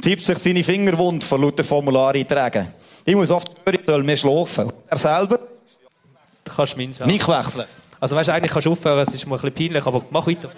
zieht 0.00 0.24
sich 0.24 0.38
seine 0.38 0.62
Finger 0.62 0.96
wund 0.96 1.24
von 1.24 1.42
lauter 1.42 1.64
Formulareintragen. 1.64 2.68
Ich 3.08 3.16
muss 3.16 3.30
oft 3.30 3.48
hören, 3.64 3.78
soll 3.86 4.02
mehr 4.02 4.18
schlafen. 4.18 4.70
Er 4.86 4.98
selber? 4.98 5.38
Du 6.44 6.52
kannst 6.54 6.76
meinen 6.76 6.92
sagen. 6.92 7.10
Nicht 7.10 7.26
wechseln. 7.26 7.64
Also 7.98 8.14
weißt 8.14 8.28
du, 8.28 8.34
eigentlich 8.34 8.52
kannst 8.52 8.66
du 8.66 8.72
aufhören, 8.72 8.98
es 8.98 9.14
ist 9.14 9.26
mir 9.26 9.34
ein 9.34 9.40
bisschen 9.40 9.54
peinlich, 9.54 9.86
aber 9.86 10.04
mach 10.10 10.26
weiter. 10.26 10.50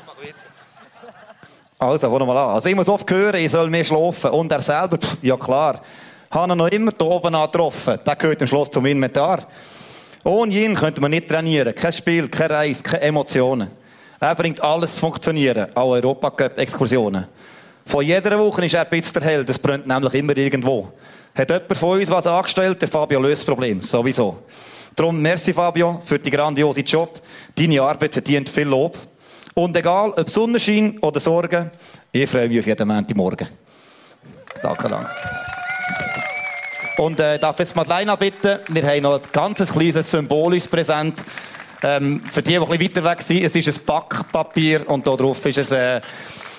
Also, 1.79 2.11
fangen 2.11 2.23
wir 2.23 2.27
mal 2.27 2.37
an. 2.37 2.55
Also 2.57 2.69
ich 2.69 2.75
muss 2.75 2.89
oft 2.89 3.09
hören, 3.09 3.37
ich 3.37 3.53
soll 3.53 3.71
mehr 3.71 3.85
schlafen. 3.85 4.31
Und 4.33 4.51
er 4.51 4.61
selber, 4.63 4.99
pff, 4.99 5.19
ja 5.23 5.37
klar, 5.37 5.81
habe 6.29 6.57
noch 6.57 6.67
immer 6.67 6.91
da 6.91 7.05
oben 7.05 7.33
getroffen. 7.33 8.01
Der 8.05 8.17
gehört 8.17 8.43
am 8.43 8.49
Schluss 8.49 8.69
zum 8.69 8.85
Inventar. 8.85 9.47
Ohne 10.25 10.53
ihn 10.53 10.75
könnte 10.75 11.01
man 11.01 11.13
nicht 11.13 11.29
trainieren. 11.29 11.73
Kein 11.73 11.93
Spiel, 11.93 12.29
keine 12.29 12.55
Reise, 12.55 12.83
keine 12.83 13.03
Emotionen. 13.03 13.71
Er 14.19 14.35
bringt 14.35 14.61
alles 14.61 14.97
zu 14.97 15.03
funktionieren. 15.03 15.69
Auch 15.77 15.91
Europacup-Exkursionen. 15.91 17.29
Von 17.87 18.05
jeder 18.05 18.39
Woche 18.39 18.65
ist 18.65 18.75
er 18.75 18.83
ein 18.83 18.91
bisschen 18.91 19.15
der 19.15 19.23
Held. 19.23 19.51
Es 19.51 19.59
brennt 19.59 19.87
nämlich 19.87 20.15
immer 20.15 20.37
irgendwo. 20.37 20.93
Hat 21.35 21.51
jemand 21.51 21.77
von 21.77 21.99
uns 21.99 22.11
was 22.11 22.27
angestellt? 22.27 22.81
Der 22.83 22.89
Fabio 22.89 23.21
löst 23.21 23.43
das 23.43 23.47
Problem. 23.47 23.81
Sowieso. 23.81 24.39
Darum, 24.95 25.21
merci 25.21 25.53
Fabio 25.53 26.01
für 26.05 26.19
die 26.19 26.31
grandiose 26.31 26.81
Job. 26.81 27.21
Deine 27.55 27.83
Arbeit 27.83 28.13
verdient 28.13 28.49
viel 28.49 28.69
Lob. 28.69 28.99
Und 29.55 29.77
egal, 29.77 30.11
ob 30.11 30.29
Sonnenschein 30.29 30.99
oder 31.01 31.21
Sorgen, 31.21 31.71
ich 32.13 32.29
freue 32.29 32.49
mich 32.49 32.61
auf 32.61 32.67
jeden 32.67 32.89
Montagmorgen. 32.89 33.49
Danke, 34.63 34.89
danke. 34.89 35.11
Und 36.99 37.19
äh, 37.19 37.39
darf 37.39 37.59
jetzt 37.59 37.75
Madeleine 37.75 38.17
bitten, 38.17 38.59
wir 38.69 38.87
haben 38.87 39.03
noch 39.03 39.15
ein 39.15 39.29
ganz 39.33 39.73
kleines 39.73 40.11
symbolisches 40.11 40.69
Präsent. 40.69 41.25
Ähm, 41.83 42.23
für 42.31 42.43
die, 42.43 42.51
die 42.51 42.59
ein 42.59 42.67
bisschen 42.69 42.97
weiter 42.97 43.05
weg 43.05 43.23
sind, 43.23 43.43
es 43.43 43.57
ist 43.57 43.69
ein 43.69 43.85
Backpapier 43.87 44.89
und 44.89 45.07
da 45.07 45.17
drauf 45.17 45.45
ist 45.47 45.57
es 45.57 45.71
äh, 45.71 46.01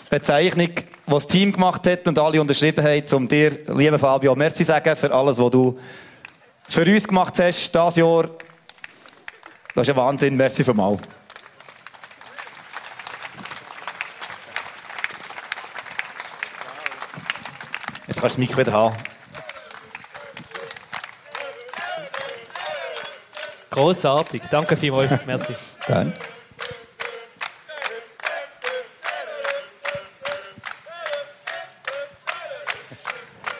eine 0.10 0.22
Zeichnung, 0.24 0.72
das 1.18 1.28
Team 1.28 1.52
gemacht 1.52 1.86
hat 1.88 2.08
und 2.08 2.18
alle 2.18 2.40
unterschrieben 2.40 2.84
haben, 2.84 3.04
um 3.14 3.28
dir, 3.28 3.60
lieber 3.68 4.00
Fabio, 4.00 4.36
merci 4.36 4.64
sagen 4.64 4.96
für 4.96 5.14
alles, 5.14 5.38
was 5.38 5.52
du 5.52 5.78
für 6.68 6.86
uns 6.86 7.08
gemacht 7.08 7.40
hast, 7.40 7.74
dieses 7.74 7.96
Jahr. 7.96 8.30
Das 9.76 9.88
ist 9.88 9.90
ein 9.90 9.96
Wahnsinn, 9.96 10.36
merci 10.36 10.64
für 10.64 10.74
mal. 10.74 10.98
Jetzt 18.08 18.20
kannst 18.20 18.38
du 18.38 18.42
das 18.42 18.50
Mikro 18.50 18.58
wieder 18.58 18.74
haben. 18.74 18.96
Grossartig. 23.70 24.42
Danke 24.52 24.76
vielmals. 24.76 25.26
Merci. 25.26 25.56
Gerne. 25.88 26.14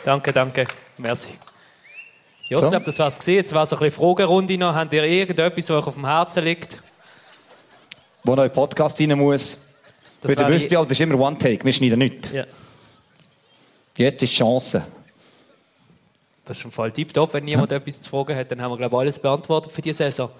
Danke, 0.04 0.32
danke. 0.32 0.64
Merci. 0.98 1.30
Ja, 2.48 2.58
So. 2.58 2.66
ich 2.66 2.70
glaube, 2.70 2.84
das 2.84 2.98
war 2.98 3.06
es. 3.08 3.24
Jetzt 3.26 3.54
war 3.54 3.64
so 3.66 3.76
ein 3.76 3.80
bisschen 3.80 4.00
Fragerunde 4.02 4.58
noch. 4.58 4.74
Habt 4.74 4.92
ihr 4.92 5.04
irgendetwas, 5.04 5.68
was 5.68 5.70
euch 5.70 5.86
auf 5.86 5.94
dem 5.94 6.06
Herzen 6.06 6.44
liegt? 6.44 6.80
Wo 8.24 8.34
noch 8.34 8.42
in 8.44 8.48
den 8.48 8.54
Podcast 8.54 9.00
rein 9.00 9.16
muss. 9.18 9.58
Das 10.20 10.36
Weil 10.36 10.44
ihr 10.44 10.54
wisst 10.54 10.70
ja, 10.70 10.82
das 10.82 10.92
ist 10.92 11.00
immer 11.00 11.18
One-Take, 11.18 11.64
wir 11.64 11.72
schneiden 11.72 11.98
nichts. 11.98 12.30
Ja, 12.30 12.44
Jetzt 13.96 14.22
ist 14.22 14.32
die 14.32 14.36
Chance. 14.36 14.86
das 16.44 16.58
ist 16.58 16.64
im 16.64 16.72
Fall 16.72 16.92
tiptop. 16.92 17.34
Wenn 17.34 17.44
niemand 17.44 17.72
etwas 17.72 18.02
zu 18.02 18.10
fragen 18.10 18.36
hat, 18.36 18.50
dann 18.50 18.62
haben 18.62 18.70
wir, 18.72 18.76
glaube 18.76 18.94
ich, 18.96 19.00
alles 19.00 19.18
beantwortet 19.18 19.72
für 19.72 19.82
die 19.82 19.92
Saison. 19.92 20.30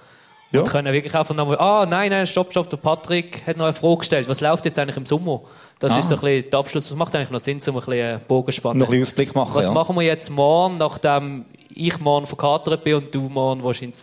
Ja. 0.53 0.61
Und 0.61 0.69
können 0.69 0.93
wirklich 0.93 1.15
einfach 1.15 1.35
nochmal, 1.35 1.59
ah, 1.59 1.87
nein, 1.89 2.11
nein, 2.11 2.27
stopp, 2.27 2.51
stopp, 2.51 2.69
der 2.69 2.77
Patrick 2.77 3.47
hat 3.47 3.57
noch 3.57 3.65
eine 3.65 3.73
Frage 3.75 3.97
gestellt. 3.99 4.29
Was 4.29 4.41
läuft 4.41 4.65
jetzt 4.67 4.79
eigentlich 4.79 4.99
im 4.99 5.07
Sommer? 5.07 5.41
Das 5.79 5.93
Ah. 5.93 5.99
ist 5.99 6.09
so 6.11 6.17
ein 6.17 6.21
bisschen 6.21 6.51
der 6.51 6.59
Abschluss. 6.59 6.89
Das 6.89 6.97
macht 6.97 7.15
eigentlich 7.17 7.31
noch 7.31 7.41
Sinn, 7.41 7.59
um 7.67 7.75
ein 7.77 7.81
bisschen 7.81 7.93
einen 8.05 8.21
Bogen 8.29 8.53
zu 8.53 8.57
spannen. 8.59 8.79
Noch 8.79 8.87
ein 8.87 8.91
bisschen 8.91 9.05
Ausblick 9.05 9.35
machen. 9.35 9.55
Was 9.55 9.65
ja. 9.67 9.73
machen 9.73 9.97
wir 9.97 10.03
jetzt 10.03 10.29
morgen, 10.31 10.77
nachdem 10.79 11.47
ich 11.75 11.99
morgen 12.01 12.27
verkatert 12.27 12.85
bin 12.85 12.97
und 12.97 13.15
du 13.15 13.23
morgen 13.23 13.63
wahrscheinlich 13.65 13.97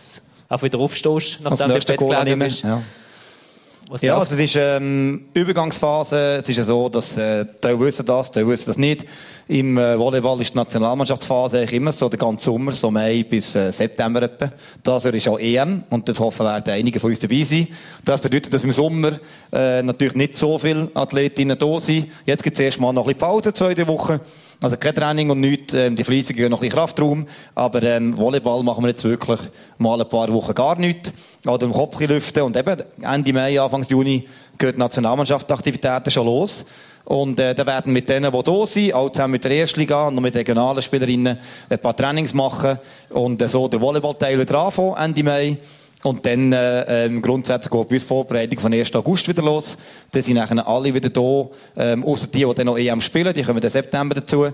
auch 0.48 0.62
wieder 0.62 0.78
aufstehst, 0.80 1.38
nachdem 1.40 1.68
du 1.68 1.74
im 1.74 1.80
Bett 1.80 1.98
gelegen 1.98 2.38
bist? 2.40 2.64
Ja. 2.64 2.82
Was 3.90 4.02
Ja, 4.02 4.16
also 4.16 4.36
es 4.36 4.40
ist 4.40 4.56
ähm, 4.56 5.22
Übergangsphase. 5.34 6.38
Es 6.40 6.48
ist 6.48 6.58
ja 6.58 6.62
so, 6.62 6.88
dass 6.88 7.16
äh, 7.16 7.44
die 7.44 7.80
wissen 7.80 8.06
das, 8.06 8.30
die 8.30 8.46
wissen 8.46 8.66
das 8.68 8.78
nicht. 8.78 9.04
Im 9.48 9.76
äh, 9.78 9.98
Volleyball 9.98 10.40
ist 10.40 10.54
die 10.54 10.58
Nationalmannschaftsphase 10.58 11.58
eigentlich 11.58 11.72
immer 11.72 11.90
so, 11.90 12.08
der 12.08 12.20
ganze 12.20 12.44
Sommer, 12.44 12.70
so 12.70 12.92
Mai 12.92 13.24
bis 13.28 13.56
äh, 13.56 13.72
September 13.72 14.22
etwa. 14.22 14.52
Das 14.84 15.02
Jahr 15.02 15.14
ist 15.14 15.26
auch 15.26 15.40
EM 15.40 15.82
und 15.90 16.08
dort 16.08 16.20
hoffen 16.20 16.46
werden 16.46 16.72
einige 16.72 17.00
von 17.00 17.10
uns 17.10 17.18
dabei 17.18 17.42
sein. 17.42 17.66
Das 18.04 18.20
bedeutet, 18.20 18.54
dass 18.54 18.62
im 18.62 18.70
Sommer 18.70 19.18
äh, 19.52 19.82
natürlich 19.82 20.14
nicht 20.14 20.36
so 20.36 20.56
viele 20.56 20.88
Athletinnen 20.94 21.58
da 21.58 21.80
sind. 21.80 22.12
Jetzt 22.24 22.44
gibt 22.44 22.54
es 22.54 22.64
erst 22.64 22.80
mal 22.80 22.92
noch 22.92 23.08
ein 23.08 23.14
bisschen 23.14 23.28
Pause, 23.28 23.52
zwei, 23.52 23.74
drei 23.74 23.88
Wochen. 23.88 24.20
Also 24.62 24.76
kein 24.76 24.94
Training 24.94 25.30
und 25.30 25.40
nichts, 25.40 25.72
ähm, 25.72 25.96
die 25.96 26.04
Fliesen 26.04 26.36
gehen 26.36 26.50
noch 26.50 26.58
ein 26.58 26.60
bisschen 26.60 26.78
Kraftraum, 26.78 27.26
aber 27.54 27.82
ähm, 27.82 28.16
Volleyball 28.18 28.62
machen 28.62 28.84
wir 28.84 28.90
jetzt 28.90 29.02
wirklich 29.04 29.40
mal 29.78 29.98
ein 29.98 30.06
paar 30.06 30.30
Wochen 30.34 30.52
gar 30.52 30.78
nichts. 30.78 31.14
Oder 31.46 31.64
im 31.64 31.72
Kopf 31.72 31.98
lüften 31.98 32.42
und 32.42 32.54
eben 32.54 32.82
Ende 33.00 33.32
Mai, 33.32 33.58
Anfang 33.58 33.82
Juni 33.84 34.28
geht 34.58 34.76
die 34.76 34.78
Nationalmannschaftsaktivitäten 34.78 36.10
schon 36.10 36.26
los. 36.26 36.66
Und 37.06 37.40
äh, 37.40 37.54
da 37.54 37.64
werden 37.64 37.94
mit 37.94 38.10
denen, 38.10 38.30
die 38.30 38.42
da 38.42 38.66
sind, 38.66 38.92
auch 38.92 39.10
zusammen 39.10 39.32
mit 39.32 39.44
der 39.44 39.52
Erstliga 39.52 40.08
und 40.08 40.20
mit 40.20 40.36
regionalen 40.36 40.82
Spielerinnen, 40.82 41.38
ein 41.70 41.78
paar 41.78 41.96
Trainings 41.96 42.34
machen 42.34 42.78
und 43.08 43.40
äh, 43.40 43.48
so 43.48 43.66
der 43.66 43.80
Volleyballteil 43.80 44.38
wieder 44.38 44.60
anfangen, 44.60 44.94
Ende 44.96 45.22
Mai. 45.24 45.56
Und 46.02 46.24
dann 46.24 46.52
äh, 46.52 47.04
ähm, 47.04 47.20
grundsätzlich 47.20 47.70
geht 47.70 47.88
bei 47.88 47.98
die 47.98 48.04
Vorbereitung 48.04 48.58
von 48.58 48.72
1. 48.72 48.94
August 48.94 49.28
wieder 49.28 49.42
los. 49.42 49.76
Dann 50.10 50.22
sind 50.22 50.34
nachher 50.34 50.66
alle 50.66 50.94
wieder 50.94 51.10
da, 51.10 51.48
ähm, 51.76 52.04
außer 52.04 52.28
die, 52.28 52.44
die 52.44 52.54
dann 52.54 52.66
noch 52.66 52.78
EM 52.78 53.00
spielen, 53.00 53.34
die 53.34 53.42
kommen 53.42 53.62
im 53.62 53.68
September 53.68 54.14
dazu. 54.14 54.46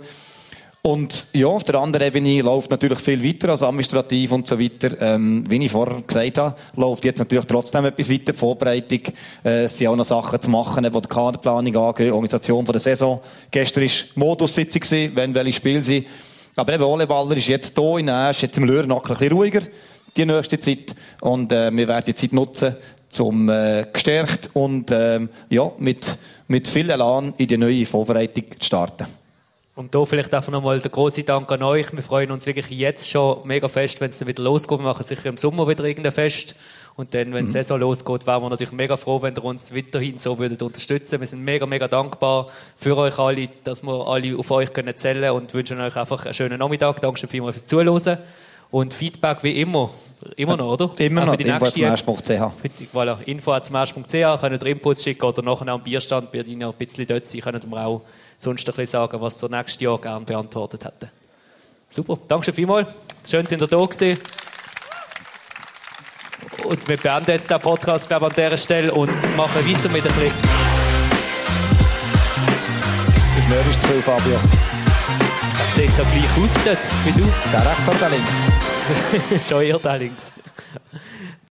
Und 0.83 1.27
ja, 1.33 1.49
auf 1.49 1.65
der 1.65 1.81
anderen 1.81 2.07
Ebene 2.07 2.43
läuft 2.43 2.71
natürlich 2.71 3.01
viel 3.01 3.25
weiter, 3.25 3.49
also 3.49 3.67
administrativ 3.67 4.31
und 4.31 4.47
so 4.47 4.59
weiter. 4.59 4.91
Ähm, 5.01 5.43
wie 5.49 5.65
ich 5.65 5.73
vorher 5.73 6.01
gesagt 6.01 6.39
habe, 6.39 6.57
läuft 6.77 7.05
jetzt 7.05 7.19
natürlich 7.19 7.45
trotzdem 7.47 7.85
etwas 7.87 8.09
weiter. 8.09 8.33
Die 8.33 8.39
Vorbereitung, 8.39 9.01
äh, 9.45 9.65
es 9.65 9.77
sind 9.77 9.89
auch 9.89 9.97
noch 9.97 10.05
Sachen 10.05 10.41
zu 10.41 10.49
machen, 10.49 10.85
die 10.85 10.91
die 10.91 11.09
Kaderplanung 11.09 11.77
angehen, 11.77 12.13
Organisation 12.13 12.65
von 12.65 12.73
der 12.73 12.81
Saison. 12.81 13.21
Gestern 13.51 13.83
war 13.83 13.91
Modussitzung, 14.15 15.11
wenn 15.15 15.35
welche 15.35 15.55
Spiele 15.55 15.83
sind. 15.83 16.07
Aber 16.55 16.73
eben 16.73 16.85
Volleyballer 16.85 17.37
ist 17.37 17.49
jetzt 17.49 17.77
hier 17.77 17.99
in 17.99 18.09
Asch, 18.09 18.43
jetzt 18.43 18.57
im 18.57 18.65
Löhrenacker 18.65 19.11
ein 19.11 19.19
bisschen 19.19 19.37
ruhiger, 19.37 19.63
die 20.17 20.27
nächste 20.27 20.59
Zeit. 20.59 20.95
Und 21.21 21.53
äh, 21.53 21.71
wir 21.73 21.89
werden 21.89 22.05
die 22.07 22.15
Zeit 22.15 22.33
nutzen, 22.33 22.77
zum 23.09 23.49
äh, 23.49 23.87
gestärkt 23.93 24.51
und 24.53 24.91
ähm, 24.91 25.29
ja, 25.49 25.71
mit, 25.79 26.17
mit 26.49 26.69
viel 26.69 26.91
Elan 26.91 27.35
in 27.39 27.47
die 27.47 27.57
neue 27.57 27.87
Vorbereitung 27.87 28.45
zu 28.59 28.67
starten. 28.67 29.07
Und 29.77 29.95
da 29.95 30.07
vielleicht 30.07 30.33
einfach 30.33 30.51
nochmal 30.51 30.81
der 30.81 30.91
große 30.91 31.23
Dank 31.23 31.53
an 31.53 31.63
euch. 31.63 31.93
Wir 31.93 32.03
freuen 32.03 32.31
uns 32.31 32.47
wirklich 32.47 32.71
jetzt 32.71 33.11
schon 33.11 33.47
mega 33.47 33.69
fest, 33.69 34.01
wenn 34.01 34.09
es 34.09 34.19
dann 34.19 34.27
wieder 34.27 34.43
losgeht. 34.43 34.79
Wir 34.79 34.85
machen 34.85 35.03
sicher 35.03 35.27
im 35.27 35.37
Sommer 35.37 35.69
wieder 35.69 35.85
irgendein 35.85 36.13
Fest. 36.13 36.55
Und 36.95 37.13
dann, 37.13 37.35
wenn 37.35 37.45
die 37.45 37.53
Saison 37.53 37.79
losgeht, 37.79 38.27
wären 38.27 38.43
wir 38.43 38.49
natürlich 38.49 38.73
mega 38.73 38.97
froh, 38.97 39.21
wenn 39.21 39.35
ihr 39.35 39.45
uns 39.45 39.75
weiterhin 39.75 40.17
so 40.17 40.39
würdet 40.39 40.63
unterstützen. 40.63 41.21
Wir 41.21 41.27
sind 41.27 41.45
mega, 41.45 41.67
mega 41.67 41.89
dankbar 41.89 42.49
für 42.75 42.97
euch 42.97 43.19
alle, 43.19 43.51
dass 43.65 43.83
wir 43.83 44.07
alle 44.07 44.39
auf 44.39 44.51
euch 44.51 44.73
können 44.73 44.97
zählen 44.97 45.31
und 45.33 45.53
wünschen 45.53 45.79
euch 45.79 45.95
einfach 45.95 46.25
einen 46.25 46.33
schönen 46.33 46.59
Nachmittag. 46.59 47.03
Dankeschön 47.03 47.29
vielmals 47.29 47.57
fürs 47.57 47.67
Zuhören. 47.67 48.19
Und 48.71 48.95
Feedback 48.95 49.43
wie 49.43 49.61
immer. 49.61 49.91
Immer 50.37 50.57
noch, 50.57 50.73
oder? 50.73 50.91
Immer 50.99 51.23
Auch 51.23 51.27
noch, 51.27 51.39
info.smash.ch. 51.39 52.95
Voilà, 52.95 53.23
info.smash.ch, 53.27 54.41
könnt 54.41 54.63
ihr 54.63 54.67
Inputs 54.67 55.03
schicken 55.05 55.25
oder 55.25 55.43
nachher 55.43 55.69
am 55.69 55.83
Bierstand 55.83 56.33
bei 56.33 56.41
Ihnen 56.41 56.65
ein 56.65 56.73
bisschen 56.73 57.07
dort 57.07 57.27
sein, 57.27 57.41
könnt 57.43 57.65
ihr 57.65 57.69
mir 57.69 57.87
auch 57.87 58.03
sonst 58.37 58.69
ein 58.69 58.75
bisschen 58.75 58.87
sagen, 58.87 59.21
was 59.21 59.43
ihr 59.43 59.49
nächstes 59.49 59.81
Jahr 59.81 59.99
gerne 59.99 60.25
beantwortet 60.25 60.85
hätte. 60.85 61.11
Super, 61.89 62.19
danke 62.27 62.53
vielmals. 62.53 62.89
Schön, 63.29 63.47
sind 63.47 63.63
ihr 63.63 63.69
da 63.69 63.79
gewesen. 63.79 64.19
Und 66.65 66.89
wir 66.89 66.97
beenden 66.97 67.31
jetzt 67.31 67.51
den 67.51 67.61
Podcast, 67.61 68.09
glaube 68.09 68.27
ich, 68.27 68.39
an 68.39 68.45
dieser 68.45 68.57
Stelle 68.57 68.93
und 68.93 69.37
machen 69.37 69.65
weiter 69.65 69.89
mit 69.89 70.05
ein 70.05 70.13
bisschen... 70.13 70.33
Das 73.49 73.67
ist 73.69 73.81
zu 73.81 73.89
viel, 73.89 74.03
Fabio. 74.03 74.76
Das 75.59 75.75
sieht 75.75 75.91
so 75.91 76.03
gleich 76.05 76.25
aus 76.25 76.51
dort, 76.65 76.79
wie 77.05 77.13
du. 77.13 77.27
Da 77.53 77.59
rechts 77.61 77.89
oder 77.89 77.99
der 77.99 78.09
links? 78.11 79.49
Schon 79.49 79.63
eher 79.63 79.79
da 79.79 79.95
links. 79.95 80.33